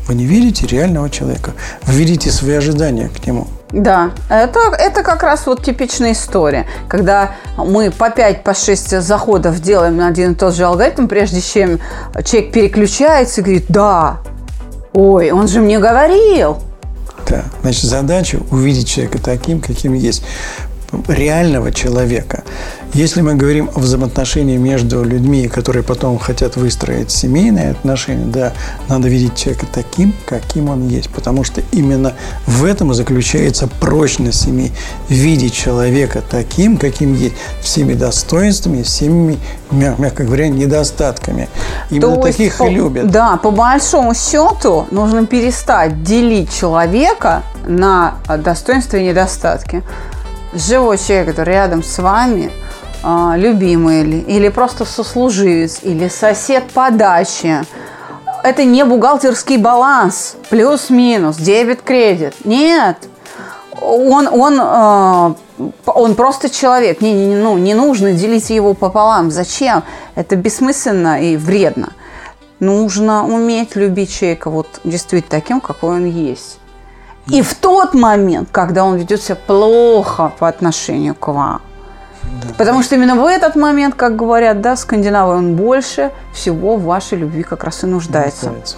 Вы 0.06 0.14
не 0.14 0.26
видите 0.26 0.66
реального 0.66 1.08
человека. 1.08 1.52
Вы 1.84 1.94
видите 1.94 2.30
свои 2.30 2.54
ожидания 2.54 3.08
к 3.08 3.26
нему. 3.26 3.46
Да, 3.72 4.12
это, 4.28 4.60
это 4.78 5.02
как 5.02 5.24
раз 5.24 5.46
вот 5.46 5.64
типичная 5.64 6.12
история, 6.12 6.66
когда 6.86 7.32
мы 7.56 7.90
по 7.90 8.08
5, 8.08 8.44
по 8.44 8.54
6 8.54 9.00
заходов 9.00 9.60
делаем 9.60 9.96
на 9.96 10.06
один 10.06 10.32
и 10.32 10.34
тот 10.36 10.54
же 10.54 10.64
алгоритм, 10.64 11.08
прежде 11.08 11.40
чем 11.40 11.80
человек 12.24 12.52
переключается 12.52 13.40
и 13.40 13.44
говорит, 13.44 13.64
да, 13.68 14.18
ой, 14.92 15.32
он 15.32 15.48
же 15.48 15.60
мне 15.60 15.80
говорил. 15.80 16.58
Да, 17.28 17.42
значит, 17.62 17.84
задача 17.84 18.38
увидеть 18.52 18.86
человека 18.86 19.18
таким, 19.20 19.60
каким 19.60 19.94
есть 19.94 20.22
реального 21.08 21.72
человека. 21.72 22.44
Если 22.94 23.22
мы 23.22 23.34
говорим 23.34 23.70
о 23.74 23.80
взаимоотношении 23.80 24.56
между 24.56 25.02
людьми, 25.02 25.48
которые 25.48 25.82
потом 25.82 26.16
хотят 26.16 26.54
выстроить 26.54 27.10
семейные 27.10 27.72
отношения, 27.72 28.24
да, 28.26 28.52
надо 28.88 29.08
видеть 29.08 29.36
человека 29.36 29.66
таким, 29.72 30.14
каким 30.26 30.70
он 30.70 30.86
есть. 30.86 31.10
Потому 31.10 31.42
что 31.42 31.60
именно 31.72 32.12
в 32.46 32.64
этом 32.64 32.92
и 32.92 32.94
заключается 32.94 33.66
прочность 33.80 34.42
семьи. 34.42 34.70
Видеть 35.08 35.54
человека 35.54 36.22
таким, 36.30 36.76
каким 36.76 37.14
есть, 37.14 37.34
всеми 37.60 37.94
достоинствами, 37.94 38.84
всеми, 38.84 39.38
мягко 39.72 40.22
говоря, 40.22 40.48
недостатками. 40.48 41.48
Именно 41.90 42.14
То 42.14 42.22
таких 42.22 42.58
по, 42.58 42.68
и 42.68 42.74
любят. 42.74 43.10
Да, 43.10 43.38
по 43.38 43.50
большому 43.50 44.14
счету 44.14 44.86
нужно 44.92 45.26
перестать 45.26 46.04
делить 46.04 46.54
человека 46.54 47.42
на 47.66 48.18
достоинства 48.38 48.98
и 48.98 49.06
недостатки 49.08 49.82
живой 50.54 50.98
человек, 50.98 51.28
который 51.28 51.54
рядом 51.54 51.82
с 51.82 51.98
вами, 51.98 52.50
а, 53.02 53.34
любимый 53.36 54.02
или, 54.02 54.16
или 54.16 54.48
просто 54.48 54.84
сослуживец, 54.84 55.80
или 55.82 56.08
сосед 56.08 56.64
по 56.72 56.90
даче, 56.90 57.64
это 58.42 58.64
не 58.64 58.84
бухгалтерский 58.84 59.56
баланс, 59.56 60.36
плюс-минус, 60.50 61.36
дебет-кредит. 61.36 62.34
Нет, 62.44 62.96
он, 63.80 64.28
он, 64.28 64.60
э, 64.60 65.34
он 65.86 66.14
просто 66.14 66.50
человек. 66.50 67.00
Не, 67.00 67.12
не, 67.12 67.36
ну, 67.36 67.58
не 67.58 67.74
нужно 67.74 68.12
делить 68.12 68.50
его 68.50 68.74
пополам. 68.74 69.30
Зачем? 69.30 69.82
Это 70.14 70.36
бессмысленно 70.36 71.22
и 71.22 71.36
вредно. 71.36 71.92
Нужно 72.60 73.26
уметь 73.26 73.76
любить 73.76 74.12
человека 74.12 74.50
вот 74.50 74.80
действительно 74.84 75.40
таким, 75.40 75.60
какой 75.60 75.96
он 75.96 76.04
есть. 76.04 76.58
И 77.28 77.42
в 77.42 77.54
тот 77.54 77.94
момент, 77.94 78.48
когда 78.52 78.84
он 78.84 78.96
ведет 78.96 79.22
себя 79.22 79.36
плохо 79.36 80.32
по 80.38 80.48
отношению 80.48 81.14
к 81.14 81.28
вам. 81.28 81.62
Да. 82.22 82.54
Потому 82.58 82.82
что 82.82 82.94
именно 82.94 83.16
в 83.16 83.26
этот 83.26 83.56
момент, 83.56 83.94
как 83.94 84.16
говорят, 84.16 84.60
да, 84.60 84.76
скандинавы, 84.76 85.34
он 85.34 85.56
больше 85.56 86.10
всего 86.32 86.76
в 86.76 86.84
вашей 86.84 87.18
любви 87.18 87.42
как 87.42 87.64
раз 87.64 87.82
и 87.84 87.86
нуждается. 87.86 88.46
нуждается. 88.46 88.76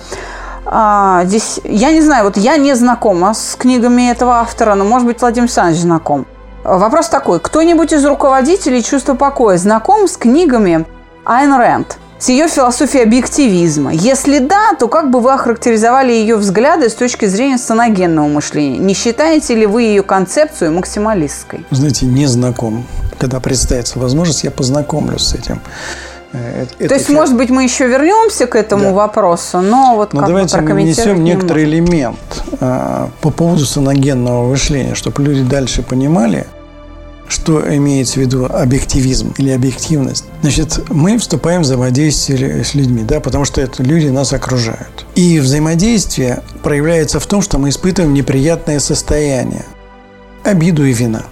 А, 0.64 1.24
здесь, 1.24 1.60
я 1.64 1.92
не 1.92 2.00
знаю, 2.00 2.24
вот 2.24 2.36
я 2.36 2.56
не 2.56 2.74
знакома 2.74 3.34
с 3.34 3.56
книгами 3.56 4.10
этого 4.10 4.40
автора, 4.40 4.74
но, 4.74 4.84
может 4.84 5.06
быть, 5.06 5.20
Владимир 5.20 5.44
Александрович 5.44 5.80
знаком. 5.80 6.26
Вопрос 6.64 7.08
такой. 7.08 7.38
Кто-нибудь 7.38 7.92
из 7.92 8.04
руководителей 8.04 8.82
чувства 8.82 9.14
покоя 9.14 9.56
знаком 9.56 10.08
с 10.08 10.16
книгами 10.16 10.84
Айн 11.24 11.54
Рэнд? 11.54 11.98
С 12.18 12.30
ее 12.30 12.48
философией 12.48 13.04
объективизма? 13.04 13.92
Если 13.92 14.38
да, 14.38 14.74
то 14.78 14.88
как 14.88 15.10
бы 15.10 15.20
вы 15.20 15.34
охарактеризовали 15.34 16.12
ее 16.12 16.36
взгляды 16.36 16.88
с 16.88 16.94
точки 16.94 17.26
зрения 17.26 17.58
саногенного 17.58 18.26
мышления? 18.26 18.78
Не 18.78 18.94
считаете 18.94 19.54
ли 19.54 19.66
вы 19.66 19.82
ее 19.82 20.02
концепцию 20.02 20.72
максималистской? 20.72 21.66
Знаете, 21.70 22.06
не 22.06 22.26
знаком. 22.26 22.86
Когда 23.18 23.38
представится 23.38 23.98
возможность, 23.98 24.44
я 24.44 24.50
познакомлюсь 24.50 25.22
с 25.22 25.34
этим. 25.34 25.60
Э, 26.32 26.66
это, 26.78 26.88
То 26.88 26.94
есть, 26.94 27.06
фи... 27.06 27.12
может 27.12 27.36
быть, 27.36 27.50
мы 27.50 27.64
еще 27.64 27.86
вернемся 27.86 28.46
к 28.46 28.54
этому 28.56 28.84
да. 28.84 28.92
вопросу, 28.92 29.60
но 29.60 29.96
вот 29.96 30.14
но 30.14 30.20
как 30.20 30.28
давайте 30.28 30.60
мы 30.60 30.72
внесем 30.74 31.22
некоторый 31.22 31.64
элемент 31.64 32.18
а, 32.60 33.10
по 33.20 33.30
поводу 33.30 33.66
саногенного 33.66 34.48
мышления, 34.48 34.94
чтобы 34.94 35.22
люди 35.22 35.42
дальше 35.42 35.82
понимали, 35.82 36.46
что 37.28 37.62
имеется 37.76 38.14
в 38.14 38.16
виду 38.18 38.46
объективизм 38.46 39.34
или 39.38 39.50
объективность? 39.50 40.24
Значит, 40.42 40.80
мы 40.90 41.18
вступаем 41.18 41.62
в 41.62 41.64
взаимодействие 41.64 42.64
с 42.64 42.74
людьми, 42.74 43.02
да, 43.02 43.20
потому 43.20 43.44
что 43.44 43.60
это 43.60 43.82
люди 43.82 44.08
нас 44.08 44.32
окружают. 44.32 45.06
И 45.14 45.38
взаимодействие 45.38 46.42
проявляется 46.62 47.20
в 47.20 47.26
том, 47.26 47.42
что 47.42 47.58
мы 47.58 47.70
испытываем 47.70 48.14
неприятное 48.14 48.80
состояние, 48.80 49.64
обиду 50.44 50.84
и 50.84 50.92
вина. 50.92 51.24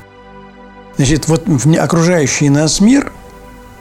Значит, 0.96 1.28
вот 1.28 1.44
окружающий 1.78 2.48
нас 2.48 2.80
мир– 2.80 3.12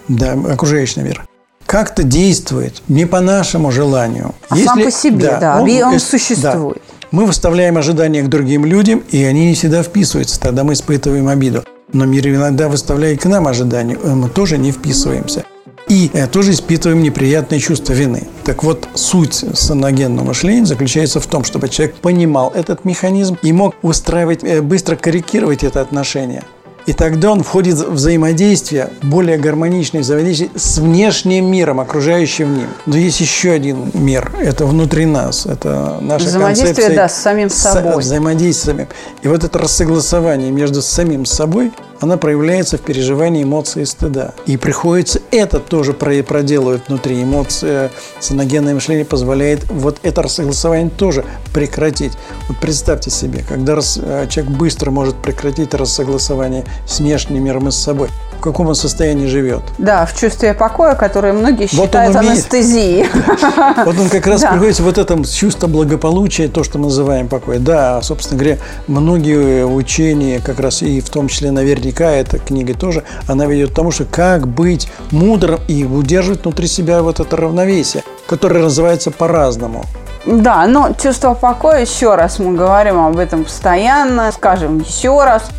да, 0.07 0.33
окружающий 0.33 1.01
мир, 1.01 1.25
как-то 1.65 2.03
действует 2.03 2.81
не 2.87 3.05
по 3.05 3.21
нашему 3.21 3.71
желанию. 3.71 4.35
А 4.49 4.55
Если, 4.55 4.67
сам 4.67 4.83
по 4.83 4.91
себе, 4.91 5.27
да, 5.27 5.39
да 5.39 5.61
он, 5.61 5.93
он 5.93 5.99
существует. 5.99 6.81
Да, 6.87 7.07
мы 7.11 7.25
выставляем 7.25 7.77
ожидания 7.77 8.23
к 8.23 8.27
другим 8.27 8.65
людям, 8.65 9.03
и 9.09 9.23
они 9.23 9.47
не 9.47 9.53
всегда 9.53 9.83
вписываются, 9.83 10.39
тогда 10.39 10.63
мы 10.63 10.73
испытываем 10.73 11.27
обиду. 11.27 11.63
Но 11.93 12.05
мир 12.05 12.27
иногда 12.27 12.67
выставляет 12.67 13.21
к 13.21 13.25
нам 13.25 13.47
ожидания, 13.47 13.97
мы 13.97 14.29
тоже 14.29 14.57
не 14.57 14.71
вписываемся. 14.71 15.45
И 15.87 16.09
э, 16.13 16.27
тоже 16.27 16.51
испытываем 16.51 17.03
неприятное 17.03 17.59
чувство 17.59 17.93
вины. 17.93 18.23
Так 18.45 18.63
вот, 18.63 18.87
суть 18.95 19.33
саногенного 19.53 20.27
мышления 20.27 20.65
заключается 20.65 21.19
в 21.19 21.27
том, 21.27 21.43
чтобы 21.43 21.69
человек 21.69 21.95
понимал 21.95 22.51
этот 22.55 22.85
механизм 22.85 23.37
и 23.41 23.51
мог 23.51 23.75
устраивать, 23.81 24.43
э, 24.43 24.61
быстро 24.61 24.95
корректировать 24.95 25.63
это 25.63 25.81
отношение. 25.81 26.43
И 26.85 26.93
тогда 26.93 27.31
он 27.31 27.43
входит 27.43 27.75
в 27.75 27.93
взаимодействие, 27.93 28.89
более 29.01 29.37
гармоничное 29.37 30.01
взаимодействие 30.01 30.51
с 30.55 30.77
внешним 30.79 31.45
миром, 31.45 31.79
окружающим 31.79 32.57
ним. 32.57 32.67
Но 32.85 32.97
есть 32.97 33.21
еще 33.21 33.51
один 33.51 33.91
мир, 33.93 34.31
это 34.39 34.65
внутри 34.65 35.05
нас, 35.05 35.45
это 35.45 35.97
наша 36.01 36.25
взаимодействие, 36.25 36.73
концепция. 36.73 36.95
да, 36.95 37.09
с 37.09 37.21
самим 37.21 37.49
собой. 37.49 37.99
Взаимодействие 37.99 38.53
с 38.53 38.77
самим. 38.77 38.87
И 39.21 39.27
вот 39.27 39.43
это 39.43 39.57
рассогласование 39.59 40.51
между 40.51 40.81
самим 40.81 41.25
собой– 41.25 41.71
она 42.03 42.17
проявляется 42.17 42.77
в 42.77 42.81
переживании 42.81 43.43
эмоции 43.43 43.85
стыда. 43.85 44.33
И 44.45 44.57
приходится 44.57 45.21
это 45.31 45.59
тоже 45.59 45.93
проделывать 45.93 46.87
внутри. 46.87 47.23
Эмоции, 47.23 47.89
саногенное 48.19 48.73
мышление 48.73 49.05
позволяет 49.05 49.69
вот 49.69 49.99
это 50.03 50.21
рассогласование 50.21 50.89
тоже 50.89 51.23
прекратить. 51.53 52.13
Вот 52.49 52.57
представьте 52.57 53.09
себе, 53.09 53.43
когда 53.47 53.73
э, 53.75 54.27
человек 54.29 54.53
быстро 54.53 54.91
может 54.91 55.15
прекратить 55.15 55.73
рассогласование 55.73 56.65
с 56.85 56.99
внешним 56.99 57.43
миром 57.43 57.69
и 57.69 57.71
с 57.71 57.75
собой 57.75 58.09
каком 58.43 58.67
он 58.67 58.75
состоянии 58.75 59.27
живет. 59.27 59.61
Да, 59.77 60.05
в 60.05 60.19
чувстве 60.19 60.53
покоя, 60.53 60.95
которое 60.95 61.33
многие 61.33 61.67
считают 61.67 62.15
вот 62.15 62.25
анестезией. 62.25 63.07
Вот 63.85 63.97
он 63.97 64.09
как 64.09 64.27
раз 64.27 64.41
да. 64.41 64.51
приходит 64.51 64.79
в 64.79 64.87
этом 64.87 65.23
чувство 65.23 65.67
благополучия, 65.67 66.47
то, 66.47 66.63
что 66.63 66.77
мы 66.77 66.85
называем 66.85 67.27
покой. 67.27 67.59
Да, 67.59 68.01
собственно 68.01 68.39
говоря, 68.39 68.57
многие 68.87 69.65
учения, 69.65 70.39
как 70.39 70.59
раз 70.59 70.81
и 70.81 71.01
в 71.01 71.09
том 71.09 71.27
числе 71.27 71.51
наверняка 71.51 72.11
эта 72.11 72.39
книга 72.39 72.73
тоже, 72.73 73.03
она 73.27 73.45
ведет 73.45 73.71
к 73.71 73.75
тому, 73.75 73.91
что 73.91 74.05
как 74.05 74.47
быть 74.47 74.89
мудрым 75.11 75.59
и 75.67 75.83
удерживать 75.85 76.43
внутри 76.43 76.67
себя 76.67 77.01
вот 77.01 77.19
это 77.19 77.35
равновесие, 77.35 78.03
которое 78.27 78.63
называется 78.63 79.11
по-разному. 79.11 79.85
Да, 80.25 80.65
но 80.67 80.93
чувство 81.01 81.33
покоя, 81.33 81.81
еще 81.81 82.15
раз 82.15 82.39
мы 82.39 82.55
говорим 82.55 82.99
об 82.99 83.17
этом 83.17 83.43
постоянно, 83.45 84.31
скажем 84.31 84.79
еще 84.79 85.23
раз– 85.23 85.43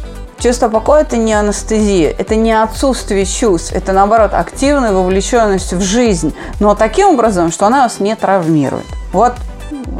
Чувство 0.44 0.68
покоя– 0.68 1.00
это 1.04 1.16
не 1.16 1.32
анестезия, 1.32 2.14
это 2.18 2.36
не 2.36 2.52
отсутствие 2.52 3.24
чувств, 3.24 3.72
это, 3.72 3.94
наоборот, 3.94 4.34
активная 4.34 4.92
вовлеченность 4.92 5.72
в 5.72 5.80
жизнь, 5.80 6.34
но 6.60 6.74
таким 6.74 7.14
образом, 7.14 7.50
что 7.50 7.64
она 7.64 7.84
вас 7.84 7.98
не 7.98 8.14
травмирует. 8.14 8.84
Вот, 9.14 9.32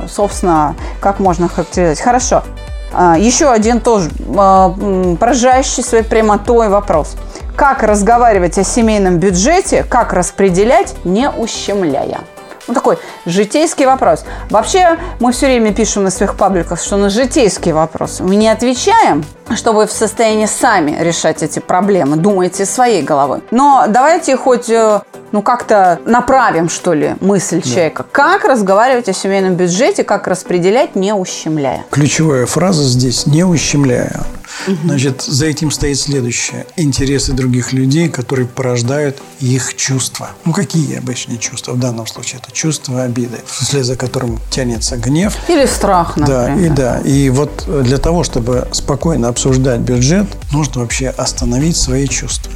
собственно, 0.07 0.77
как 1.01 1.19
можно 1.19 1.49
характеризовать. 1.49 2.03
Хорошо. 2.03 2.43
А, 2.93 3.17
еще 3.17 3.51
один 3.51 3.81
тоже 3.81 4.11
а, 4.37 4.75
поражающий 5.19 5.83
своей 5.83 6.05
прямотой 6.05 6.69
вопрос. 6.69 7.17
Как 7.57 7.83
разговаривать 7.83 8.59
о 8.59 8.65
семейном 8.65 9.17
бюджете, 9.17 9.83
как 9.83 10.13
распределять, 10.13 10.95
не 11.05 11.31
ущемляя? 11.31 12.21
Ну, 12.67 12.75
такой 12.75 12.99
житейский 13.27 13.87
вопрос. 13.87 14.25
Вообще, 14.51 14.99
мы 15.21 15.33
все 15.33 15.47
время 15.47 15.75
пишем 15.75 16.05
на 16.05 16.11
своих 16.11 16.37
пабликах, 16.37 16.81
что 16.81 16.97
на 16.97 17.11
житейские 17.11 17.75
вопросы 17.75 18.23
мы 18.23 18.37
не 18.37 18.49
отвечаем, 18.49 19.25
что 19.55 19.73
вы 19.73 19.87
в 19.87 19.93
состоянии 19.93 20.47
сами 20.47 20.97
решать 20.99 21.43
эти 21.43 21.59
проблемы, 21.59 22.17
думаете 22.17 22.65
своей 22.65 23.03
головой. 23.03 23.43
Но 23.51 23.85
давайте 23.89 24.37
хоть, 24.37 24.71
э, 24.71 25.01
ну, 25.35 25.43
как-то 25.43 25.99
направим, 26.07 26.69
что 26.69 26.93
ли, 26.93 27.17
мысль 27.21 27.61
да. 27.61 27.69
человека. 27.69 28.07
Как 28.13 28.45
разговаривать 28.45 29.09
о 29.09 29.13
семейном 29.13 29.57
бюджете, 29.57 30.05
как 30.05 30.29
распределять, 30.29 30.95
не 30.95 31.13
ущемляя? 31.13 31.85
Ключевая 31.91 32.47
фраза 32.47 32.85
здесь– 32.85 33.27
не 33.27 33.43
ущемляя. 33.43 34.21
Угу. 34.69 34.77
Значит, 34.85 35.23
за 35.23 35.47
этим 35.47 35.73
стоит 35.73 35.99
следующее. 35.99 36.67
Интересы 36.77 37.33
других 37.33 37.73
людей, 37.73 38.09
которые 38.09 38.47
порождают 38.47 39.19
их 39.41 39.75
чувства. 39.75 40.31
Ну, 40.45 40.53
какие 40.53 40.99
обычные 40.99 41.39
чувства? 41.39 41.73
В 41.73 41.81
данном 41.81 42.07
случае 42.07 42.41
это 42.41 42.53
чувство 42.53 43.03
обиды, 43.03 43.41
вслед 43.45 43.85
за 43.85 43.97
которым 43.97 44.39
тянется 44.51 44.97
гнев. 44.97 45.35
Или 45.49 45.67
страх, 45.67 46.17
например. 46.17 46.47
Да, 46.47 46.65
и 46.65 46.69
да. 46.69 47.01
И 47.01 47.31
вот 47.31 47.65
для 47.83 47.99
того, 47.99 48.23
чтобы 48.23 48.69
спокойно 48.71 49.27
обсуждать 49.27 49.81
бюджет, 49.81 50.29
нужно 50.53 50.83
вообще 50.83 51.09
остановить 51.09 51.77
свои 51.77 52.07
чувства 52.07 52.53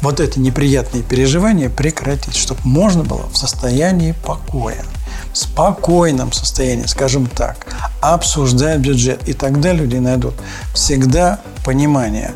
вот 0.00 0.20
эти 0.20 0.38
неприятные 0.38 1.02
переживания 1.02 1.68
прекратить, 1.68 2.36
чтобы 2.36 2.60
можно 2.64 3.02
было 3.04 3.28
в 3.32 3.36
состоянии 3.36 4.14
покоя 4.24 4.84
спокойном 5.32 6.32
состоянии, 6.32 6.86
скажем 6.86 7.26
так, 7.26 7.66
обсуждать 8.00 8.80
бюджет. 8.80 9.28
И 9.28 9.32
тогда 9.32 9.72
люди 9.72 9.96
найдут 9.96 10.34
всегда 10.74 11.40
понимание, 11.64 12.32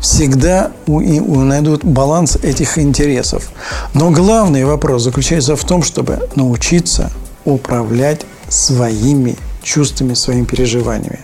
всегда 0.00 0.72
найдут 0.86 1.84
баланс 1.84 2.36
этих 2.36 2.78
интересов. 2.78 3.50
Но 3.92 4.10
главный 4.10 4.64
вопрос 4.64 5.02
заключается 5.02 5.56
в 5.56 5.64
том, 5.64 5.82
чтобы 5.82 6.28
научиться 6.34 7.10
управлять 7.44 8.22
своими 8.48 9.36
чувствами, 9.62 10.14
своими 10.14 10.44
переживаниями. 10.44 11.20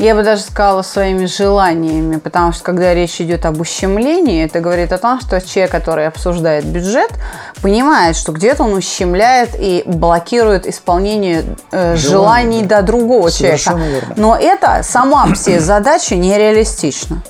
Я 0.00 0.14
бы 0.14 0.22
даже 0.22 0.40
сказала 0.40 0.80
своими 0.80 1.26
желаниями, 1.26 2.16
потому 2.16 2.52
что 2.52 2.64
когда 2.64 2.94
речь 2.94 3.20
идет 3.20 3.44
об 3.44 3.60
ущемлении, 3.60 4.42
это 4.42 4.60
говорит 4.60 4.94
о 4.94 4.98
том, 4.98 5.20
что 5.20 5.38
человек, 5.42 5.70
который 5.70 6.06
обсуждает 6.06 6.64
бюджет, 6.64 7.10
понимает, 7.60 8.16
что 8.16 8.32
где-то 8.32 8.62
он 8.62 8.72
ущемляет 8.72 9.50
и 9.58 9.82
блокирует 9.84 10.66
исполнение 10.66 11.44
э, 11.70 11.96
желаний 11.96 12.62
да. 12.62 12.80
до 12.80 12.86
другого 12.86 13.28
Совершенно 13.28 13.80
человека. 13.80 14.06
Верно. 14.06 14.22
Но 14.22 14.36
это 14.38 14.80
сама 14.84 15.34
все 15.34 15.60
задача 15.60 16.16
нереалистична. 16.16 17.22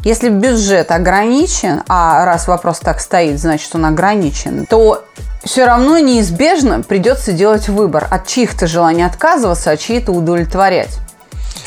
Если 0.00 0.30
бюджет 0.30 0.90
ограничен, 0.90 1.84
а 1.86 2.24
раз 2.24 2.48
вопрос 2.48 2.80
так 2.80 2.98
стоит, 2.98 3.38
значит 3.38 3.72
он 3.76 3.86
ограничен, 3.86 4.66
то 4.66 5.04
все 5.44 5.66
равно 5.66 6.00
неизбежно 6.00 6.82
придется 6.82 7.30
делать 7.30 7.68
выбор 7.68 8.08
от 8.10 8.26
чьих-то 8.26 8.66
желаний 8.66 9.04
отказываться, 9.04 9.70
а 9.70 9.76
чьи-то 9.76 10.10
удовлетворять. 10.10 10.98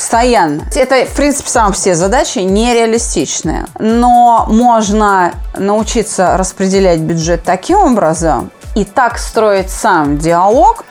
Постоянно. 0.07 0.63
Это, 0.73 1.05
в 1.05 1.15
принципе, 1.17 1.49
сам 1.49 1.73
все 1.73 1.93
задачи 1.93 2.39
нереалистичные. 2.39 3.65
Но 3.77 4.45
можно 4.47 5.33
научиться 5.53 6.37
распределять 6.37 7.01
бюджет 7.01 7.43
таким 7.43 7.79
образом 7.79 8.49
и 8.73 8.85
так 8.85 9.17
строить 9.17 9.69
сам 9.69 10.17
диалог, 10.17 10.85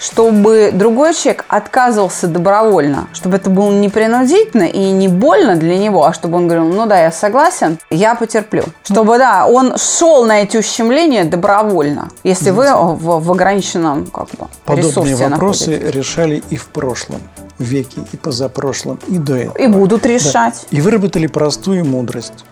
чтобы 0.00 0.70
другой 0.72 1.12
человек 1.12 1.44
отказывался 1.48 2.28
добровольно, 2.28 3.08
чтобы 3.12 3.36
это 3.36 3.50
было 3.50 3.70
не 3.70 3.90
принудительно 3.90 4.62
и 4.62 4.90
не 4.90 5.08
больно 5.08 5.56
для 5.56 5.76
него, 5.76 6.06
а 6.06 6.14
чтобы 6.14 6.38
он 6.38 6.48
говорил, 6.48 6.72
ну 6.72 6.86
да, 6.86 6.98
я 6.98 7.12
согласен, 7.12 7.78
я 7.90 8.14
потерплю. 8.14 8.64
Чтобы, 8.84 9.18
да, 9.18 9.46
он 9.46 9.76
шел 9.76 10.24
на 10.24 10.40
эти 10.40 10.56
ущемления 10.56 11.24
добровольно, 11.24 12.08
если 12.24 12.48
вы 12.48 12.72
в, 12.72 13.20
в 13.20 13.32
ограниченном 13.32 14.06
как 14.06 14.30
бы, 14.30 14.46
Подобные 14.64 15.14
вопросы 15.14 15.72
находитесь. 15.72 15.94
решали 15.94 16.42
и 16.48 16.56
в 16.56 16.68
прошлом 16.68 17.20
веке, 17.62 18.02
и 18.12 18.16
позапрошлом, 18.16 18.98
и 19.08 19.18
до 19.18 19.36
этого. 19.36 19.58
И 19.58 19.66
будут 19.66 20.06
решать. 20.06 20.66
Да. 20.70 20.76
И 20.76 20.80
выработали 20.80 21.26
простую 21.26 21.84
мудрость 21.84 22.44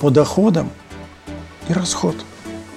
по 0.00 0.10
доходам 0.10 0.70
и 1.68 1.72
расход. 1.72 2.16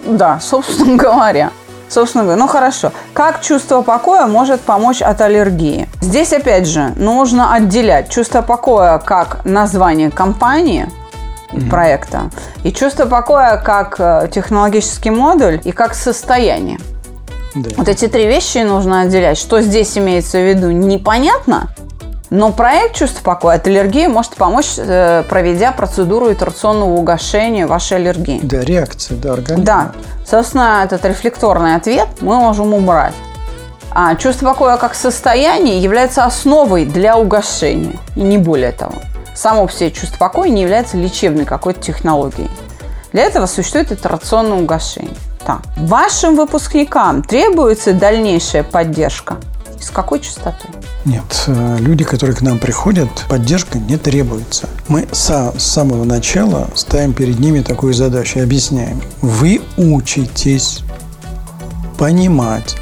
Да, 0.06 0.40
собственно 0.40 0.96
говоря. 1.04 1.52
Собственно 1.90 2.26
говоря, 2.26 2.40
ну 2.40 2.48
хорошо. 2.48 2.92
Как 3.14 3.42
чувство 3.42 3.82
покоя 3.82 4.28
может 4.28 4.60
помочь 4.62 5.02
от 5.02 5.22
аллергии? 5.22 5.88
Здесь, 6.02 6.34
опять 6.34 6.68
же, 6.68 6.94
нужно 6.98 7.54
отделять 7.54 8.10
чувство 8.10 8.42
покоя 8.42 9.00
как 9.00 9.46
название 9.46 10.12
компании, 10.12 10.90
проекта, 11.70 12.30
и 12.64 12.74
чувство 12.74 13.06
покоя 13.06 13.58
как 13.58 13.96
э, 14.00 14.30
технологический 14.34 15.12
модуль 15.12 15.62
и 15.64 15.72
как 15.72 15.96
состояние. 15.96 16.78
Да. 17.56 17.70
Вот 17.78 17.88
эти 17.88 18.08
три 18.08 18.28
вещи 18.28 18.60
нужно 18.60 19.02
отделять. 19.02 19.38
Что 19.38 19.62
здесь 19.62 19.98
имеется 19.98 20.38
в 20.38 20.48
виду, 20.48 20.72
непонятно. 20.72 21.70
Но 22.30 22.52
проект 22.52 22.96
«Чувство 22.96 23.24
покоя» 23.24 23.56
от 23.56 23.68
аллергии 23.68 24.08
может 24.08 24.36
помочь, 24.36 24.74
э, 24.78 25.24
проведя 25.30 25.72
процедуру 25.72 26.32
итерационного 26.32 26.90
угошения 26.90 27.66
вашей 27.68 27.98
аллергии. 27.98 28.40
Да, 28.44 28.60
реакция, 28.62 29.18
да, 29.18 29.34
организма. 29.34 29.66
Да, 29.66 29.92
собственно, 30.30 30.82
этот 30.84 31.06
рефлекторный 31.06 31.76
ответ 31.76 32.08
мы 32.20 32.36
можем 32.36 32.74
убрать. 32.74 33.14
А 33.92 34.14
чувство 34.16 34.48
покоя 34.48 34.76
как 34.76 34.94
состояние 34.94 35.82
является 35.82 36.26
основой 36.26 36.86
для 36.86 37.18
угошения, 37.18 37.98
и 38.16 38.22
не 38.22 38.38
более 38.38 38.74
того. 38.74 38.96
Само 39.34 39.66
по 39.66 39.72
себе 39.72 39.92
чувство 39.92 40.18
покоя 40.18 40.50
не 40.50 40.62
является 40.62 40.98
лечебной 40.98 41.46
какой-то 41.46 41.82
технологией. 41.82 42.50
Для 43.14 43.24
этого 43.24 43.46
существует 43.46 43.92
итерационное 43.92 44.58
угошение. 44.58 45.16
Так, 45.48 45.62
вашим 45.78 46.36
выпускникам 46.36 47.24
требуется 47.24 47.94
дальнейшая 47.94 48.64
поддержка. 48.64 49.38
С 49.80 49.90
какой 49.92 50.20
частотой? 50.20 50.70
Нет, 51.06 51.24
э, 51.48 51.78
люди, 51.80 52.04
которые 52.04 52.36
к 52.36 52.42
нам 52.42 52.60
приходят, 52.60 53.08
поддержка 53.30 53.80
не 53.80 53.96
требуется. 53.96 54.68
Мы 54.90 55.08
с 55.14 55.54
самого 55.58 56.04
начала 56.04 56.68
ставим 56.76 57.14
перед 57.14 57.40
ними 57.40 57.62
такую 57.62 57.94
задачу, 57.94 58.42
объясняем. 58.42 59.02
Вы 59.22 59.62
учитесь 59.78 60.82
понимать, 61.98 62.76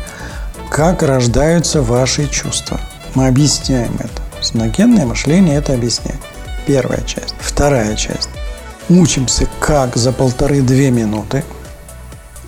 как 0.71 1.03
рождаются 1.03 1.83
ваши 1.83 2.27
чувства. 2.27 2.79
Мы 3.13 3.27
объясняем 3.27 3.93
это. 3.99 4.43
Саногенное 4.43 5.05
мышление 5.05 5.57
это 5.57 5.75
объясняет. 5.75 6.19
Первая 6.65 7.01
часть. 7.01 7.35
Вторая 7.37 7.95
часть. 7.95 8.29
Учимся, 8.89 9.47
как 9.59 9.95
за 9.97 10.11
полторы-две 10.11 10.89
минуты 10.89 11.43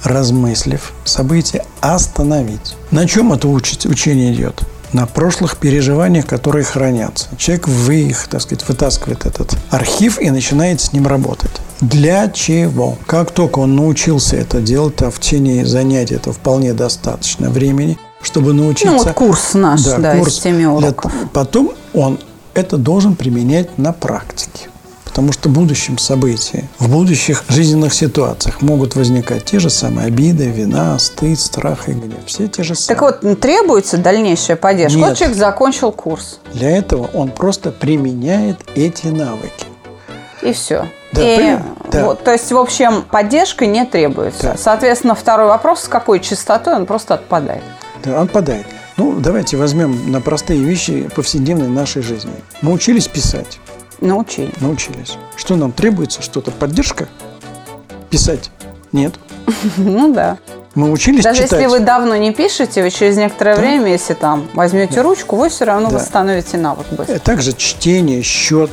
размыслив 0.03 0.93
события, 1.03 1.63
остановить. 1.81 2.75
На 2.91 3.07
чем 3.07 3.33
это 3.33 3.47
учить, 3.47 3.85
учение 3.85 4.33
идет? 4.33 4.61
На 4.93 5.05
прошлых 5.05 5.57
переживаниях, 5.57 6.25
которые 6.25 6.63
хранятся. 6.63 7.27
Человек 7.37 7.67
вы 7.67 7.95
их, 8.03 8.27
так 8.29 8.41
сказать, 8.41 8.67
вытаскивает 8.67 9.25
этот 9.25 9.55
архив 9.69 10.19
и 10.19 10.29
начинает 10.29 10.79
с 10.79 10.93
ним 10.93 11.07
работать. 11.07 11.51
Для 11.81 12.29
чего? 12.29 12.97
Как 13.05 13.31
только 13.31 13.59
он 13.59 13.75
научился 13.75 14.37
это 14.37 14.61
делать, 14.61 15.01
а 15.01 15.11
в 15.11 15.19
течение 15.19 15.65
занятий 15.65 16.15
это 16.15 16.31
вполне 16.31 16.73
достаточно 16.73 17.49
времени, 17.49 17.97
чтобы 18.21 18.53
научиться... 18.53 18.91
Ну, 18.91 19.03
вот 19.03 19.13
курс 19.13 19.53
наш, 19.53 19.83
да, 19.83 20.17
курс 20.17 20.37
из 20.37 20.39
теми 20.39 20.79
для-. 20.79 20.93
Потом 21.33 21.73
он 21.93 22.19
это 22.53 22.77
должен 22.77 23.15
применять 23.15 23.77
на 23.77 23.93
практике. 23.93 24.69
Потому 25.17 25.33
что 25.33 25.49
в 25.49 25.51
будущем 25.51 25.97
событии, 25.97 26.69
в 26.77 26.91
будущих 26.91 27.43
жизненных 27.49 27.91
ситуациях 27.91 28.61
могут 28.61 28.95
возникать 28.95 29.45
те 29.45 29.57
же 29.57 29.71
самые 29.71 30.09
обиды, 30.09 30.45
вина, 30.45 30.99
стыд, 30.99 31.39
страх 31.39 31.89
и 31.89 31.93
гнев. 31.93 32.19
Все 32.27 32.47
те 32.47 32.61
же 32.61 32.75
самые. 32.75 32.87
Так 32.87 33.23
вот, 33.23 33.39
требуется 33.39 33.97
дальнейшая 33.97 34.57
поддержка. 34.57 34.99
Нет. 34.99 35.09
Вот 35.09 35.17
человек 35.17 35.35
закончил 35.35 35.91
курс, 35.91 36.39
Для 36.53 36.69
этого 36.69 37.09
он 37.15 37.31
просто 37.31 37.71
применяет 37.71 38.57
эти 38.75 39.07
навыки. 39.07 39.65
и 40.43 40.53
все. 40.53 40.87
Да, 41.13 41.23
и, 41.23 41.57
да. 41.91 42.05
вот, 42.05 42.23
то 42.23 42.31
есть, 42.31 42.51
в 42.51 42.57
общем, 42.57 43.01
поддержка 43.01 43.65
не 43.65 43.85
требуется. 43.85 44.43
Да. 44.43 44.55
Соответственно, 44.55 45.15
второй 45.15 45.47
вопрос, 45.47 45.85
с 45.85 45.87
какой 45.87 46.19
частотой 46.19 46.75
он 46.75 46.85
просто 46.85 47.15
отпадает. 47.15 47.63
Да, 48.03 48.21
он 48.21 48.27
падает. 48.27 48.67
Ну, 48.97 49.19
давайте 49.19 49.57
возьмем 49.57 50.11
на 50.11 50.21
простые 50.21 50.59
вещи 50.59 51.09
повседневной 51.15 51.69
нашей 51.69 52.03
жизни. 52.03 52.33
Мы 52.61 52.71
учились 52.71 53.07
писать. 53.07 53.59
Научили. 54.01 54.51
Научились. 54.59 55.17
Что 55.35 55.55
нам 55.55 55.71
требуется? 55.71 56.21
Что-то 56.21 56.51
поддержка? 56.51 57.07
Писать? 58.09 58.51
Нет. 58.91 59.13
Ну 59.77 60.13
да. 60.13 60.37
Мы 60.75 60.91
учились 60.91 61.23
Даже 61.23 61.41
читать. 61.43 61.61
если 61.61 61.71
вы 61.71 61.79
давно 61.79 62.15
не 62.17 62.31
пишете, 62.31 62.83
вы 62.83 62.91
через 62.91 63.17
некоторое 63.17 63.55
Да. 63.55 63.61
время, 63.61 63.91
если 63.91 64.13
там 64.13 64.47
возьмете 64.53 65.01
ручку, 65.01 65.35
вы 65.35 65.49
все 65.49 65.65
равно 65.65 65.89
Да. 65.89 65.95
восстановите 65.97 66.57
навык 66.57 66.85
быстро. 66.91 67.15
Э, 67.15 67.19
Также 67.19 67.53
чтение, 67.53 68.21
счет, 68.21 68.69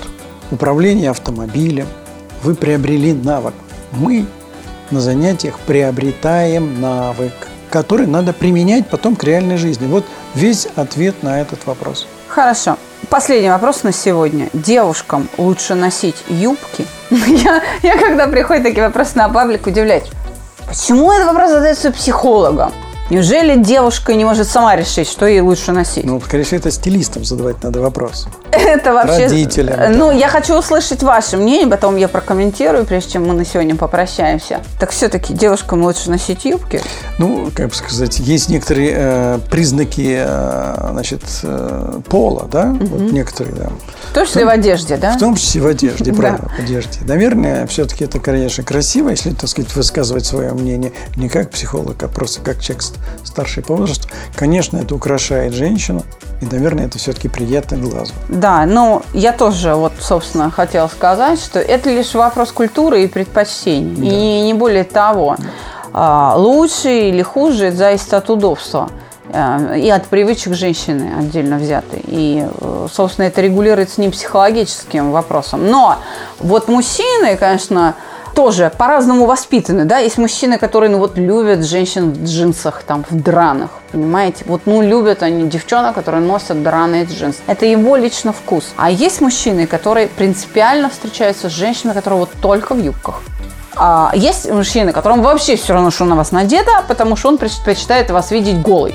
управление 0.51 1.11
автомобилем. 1.11 1.87
Вы 2.43 2.55
приобрели 2.55 3.15
навык. 3.15 3.55
Мы 3.93 4.27
на 4.91 5.01
занятиях 5.01 5.59
приобретаем 5.61 6.81
навык, 6.83 7.33
который 7.71 8.07
надо 8.07 8.35
применять 8.35 8.87
потом 8.89 9.17
к 9.17 9.25
реальной 9.25 9.57
жизни. 9.57 9.87
Вот 9.87 10.05
весь 10.35 10.67
ответ 10.77 11.23
на 11.23 11.41
этот 11.41 11.65
вопрос. 11.67 12.07
Хорошо. 12.29 12.77
Последний 13.11 13.51
вопрос 13.51 13.83
на 13.83 13.93
сегодня. 13.93 14.49
Девушкам 14.53 15.29
лучше 15.37 15.75
носить 15.75 16.17
юбки? 16.29 16.87
Я, 17.11 17.63
я 17.83 17.99
когда 17.99 18.27
приходят 18.27 18.63
такие 18.63 18.85
вопросы 18.87 19.17
на 19.17 19.29
паблик, 19.29 19.67
удивляюсь. 19.67 20.11
Почему 20.67 21.13
этот 21.13 21.29
вопрос 21.29 21.51
задается 21.51 21.91
психологом? 21.93 22.73
Неужели 23.11 23.63
девушка 23.63 24.15
не 24.15 24.25
может 24.25 24.49
сама 24.49 24.77
решить, 24.77 25.09
что 25.09 25.27
ей 25.27 25.41
лучше 25.41 25.73
носить? 25.73 26.05
Ну, 26.05 26.19
всего, 26.21 26.41
это 26.57 26.71
стилистам 26.71 27.25
задавать 27.25 27.63
надо 27.63 27.81
вопрос. 27.81 28.27
Это 28.51 28.95
вообще... 28.95 29.25
Родителям. 29.25 29.99
Ну, 29.99 30.11
я 30.11 30.29
хочу 30.29 30.59
услышать 30.59 31.03
ваше 31.03 31.37
мнение, 31.37 31.67
потом 31.67 31.97
я 31.97 32.09
прокомментирую, 32.09 32.87
прежде 32.87 33.13
чем 33.13 33.27
мы 33.27 33.35
на 33.35 33.45
сегодня 33.45 33.77
попрощаемся. 33.77 34.61
Так 34.81 34.91
все-таки 34.91 35.35
девушкам 35.35 35.83
лучше 35.83 36.09
носить 36.09 36.47
юбки? 36.47 36.81
Ну, 37.19 37.51
как 37.55 37.69
бы 37.69 37.75
сказать, 37.75 38.19
есть 38.21 38.49
некоторые 38.49 38.93
э, 38.97 39.39
признаки 39.51 40.25
э, 40.25 40.89
значит, 40.93 41.23
э, 41.43 42.01
пола, 42.09 42.49
да? 42.51 42.75
Вот 42.81 43.13
некоторые, 43.13 43.55
да. 43.55 43.69
В 44.11 44.15
том 44.15 44.27
числе 44.27 44.47
в 44.47 44.49
одежде, 44.49 44.97
да? 44.97 45.17
В 45.17 45.19
том 45.19 45.35
числе 45.37 45.61
в 45.61 45.67
одежде, 45.67 46.13
правильно, 46.13 46.49
в 46.49 46.59
одежде. 46.59 47.01
Наверное, 47.03 47.67
все-таки 47.67 48.05
это, 48.05 48.19
конечно, 48.19 48.65
красиво, 48.65 49.11
если, 49.11 49.31
так 49.31 49.51
сказать, 49.51 49.75
высказывать 49.77 50.25
свое 50.25 50.53
мнение 50.53 50.93
не 51.17 51.29
как 51.29 51.51
психолог, 51.51 52.03
а 52.03 52.09
просто 52.09 52.41
как 52.41 52.61
человек 52.61 52.83
старший 53.25 53.63
по 53.63 53.75
возрасту. 53.75 54.09
Конечно, 54.37 54.79
это 54.79 54.95
украшает 54.95 55.53
женщину, 55.53 56.03
и, 56.41 56.47
наверное, 56.47 56.87
это 56.87 56.99
все-таки 56.99 57.29
приятно 57.29 57.77
глазу. 57.79 58.13
Да, 58.29 58.67
ну 58.67 59.03
я 59.13 59.33
тоже 59.33 59.75
вот, 59.75 59.93
собственно, 60.01 60.51
хотела 60.51 60.89
сказать, 60.89 61.41
что 61.41 61.59
это 61.59 61.91
лишь 61.91 62.15
вопрос 62.15 62.53
культуры 62.53 63.05
и 63.05 63.07
предпочтений. 63.07 64.41
И 64.41 64.43
не 64.43 64.55
более 64.55 64.85
того. 64.85 65.37
А, 65.93 66.35
Лучше 66.37 67.09
или 67.09 67.23
хуже 67.23 67.67
это 67.67 67.77
зависит 67.77 68.13
от 68.15 68.29
удобства 68.29 68.91
э, 69.33 69.79
и 69.79 69.89
от 69.91 70.07
привычек 70.07 70.55
женщины 70.55 71.13
отдельно 71.17 71.57
взятой. 71.57 72.03
И, 72.05 72.45
э, 72.47 72.87
собственно, 72.93 73.27
это 73.27 73.41
регулируется 73.41 74.01
не 74.01 74.09
психологическим 74.11 75.13
вопросом. 75.13 75.71
Но 75.71 75.99
вот 76.41 76.67
мужчины, 76.67 77.37
конечно, 77.37 77.95
тоже 78.35 78.73
по-разному 78.77 79.27
воспитаны, 79.27 79.85
да, 79.85 79.99
есть 79.99 80.19
мужчины, 80.19 80.59
которые, 80.59 80.91
ну 80.91 80.99
вот, 80.99 81.17
любят 81.17 81.65
женщин 81.65 82.13
в 82.13 82.25
джинсах, 82.25 82.83
там, 82.83 83.05
в 83.09 83.23
драных, 83.23 83.71
понимаете, 83.93 84.45
вот, 84.47 84.63
ну, 84.67 84.83
любят 84.83 85.23
они 85.23 85.49
девчонок, 85.49 85.95
которые 85.95 86.23
носят 86.23 86.63
драные 86.63 87.05
джинсы, 87.05 87.39
это 87.47 87.67
его 87.67 87.97
лично 87.97 88.33
вкус, 88.33 88.73
а 88.77 88.91
есть 88.91 89.21
мужчины, 89.21 89.67
которые 89.67 90.09
принципиально 90.09 90.91
встречаются 90.91 91.49
с 91.49 91.53
женщинами, 91.53 91.95
которые 91.95 92.21
вот 92.21 92.31
только 92.41 92.75
в 92.75 92.83
юбках, 92.83 93.21
а 93.77 94.13
есть 94.15 94.51
мужчины, 94.51 94.93
которым 94.93 95.23
вообще 95.23 95.57
все 95.57 95.73
равно, 95.73 95.91
что 95.91 96.05
на 96.05 96.15
вас 96.17 96.33
надето, 96.33 96.85
потому 96.89 97.17
что 97.17 97.29
он 97.29 97.39
предпочитает 97.39 98.11
вас 98.11 98.31
видеть 98.31 98.61
голой. 98.61 98.95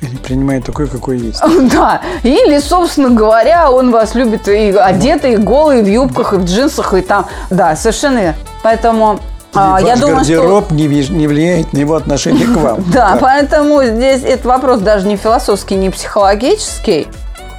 Или 0.00 0.16
принимает 0.16 0.64
такой, 0.64 0.88
какой 0.88 1.18
есть. 1.18 1.42
Да, 1.72 2.00
или, 2.22 2.58
собственно 2.58 3.10
говоря, 3.10 3.70
он 3.70 3.90
вас 3.90 4.14
любит 4.14 4.48
и 4.48 4.70
одетый, 4.70 5.34
и 5.34 5.36
голый, 5.36 5.80
и 5.80 5.82
в 5.82 5.88
юбках, 5.88 6.32
и 6.32 6.36
в 6.36 6.44
джинсах, 6.44 6.94
и 6.94 7.02
там. 7.02 7.26
Да, 7.50 7.76
совершенно 7.76 8.18
верно. 8.18 8.36
Поэтому 8.62 9.20
а, 9.52 9.72
Ваш 9.72 9.82
я 9.82 9.96
думаю, 9.96 10.24
что... 10.24 10.34
гардероб 10.34 10.70
не, 10.70 10.86
виж- 10.86 11.12
не 11.12 11.26
влияет 11.26 11.72
на 11.72 11.78
его 11.78 11.96
отношение 11.96 12.46
к 12.46 12.56
вам. 12.56 12.84
Да, 12.92 13.18
поэтому 13.20 13.82
здесь 13.84 14.22
этот 14.22 14.46
вопрос 14.46 14.80
даже 14.80 15.06
не 15.06 15.16
философский, 15.16 15.74
не 15.74 15.90
психологический. 15.90 17.08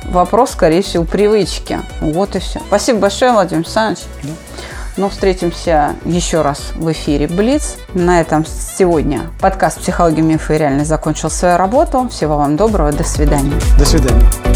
Вопрос, 0.06 0.52
скорее 0.52 0.82
всего, 0.82 1.04
привычки. 1.04 1.80
Вот 2.00 2.36
и 2.36 2.40
все. 2.40 2.60
Спасибо 2.68 3.00
большое, 3.00 3.34
Владимир 3.34 3.64
Александрович. 3.66 4.00
Ну, 4.98 5.10
встретимся 5.10 5.96
еще 6.06 6.42
раз 6.42 6.74
в 6.76 6.92
эфире 6.92 7.28
Блиц. 7.28 7.78
На 7.94 8.20
этом 8.20 8.46
сегодня 8.46 9.22
подкаст 9.40 9.80
«Психология, 9.80 10.22
мифы 10.22 10.56
и 10.56 10.58
реальность» 10.58 10.90
закончил 10.90 11.30
свою 11.30 11.58
работу. 11.58 12.10
Всего 12.10 12.38
вам 12.38 12.58
доброго. 12.58 12.92
До 12.92 13.04
свидания. 13.04 13.54
До 13.78 13.86
свидания. 13.86 14.51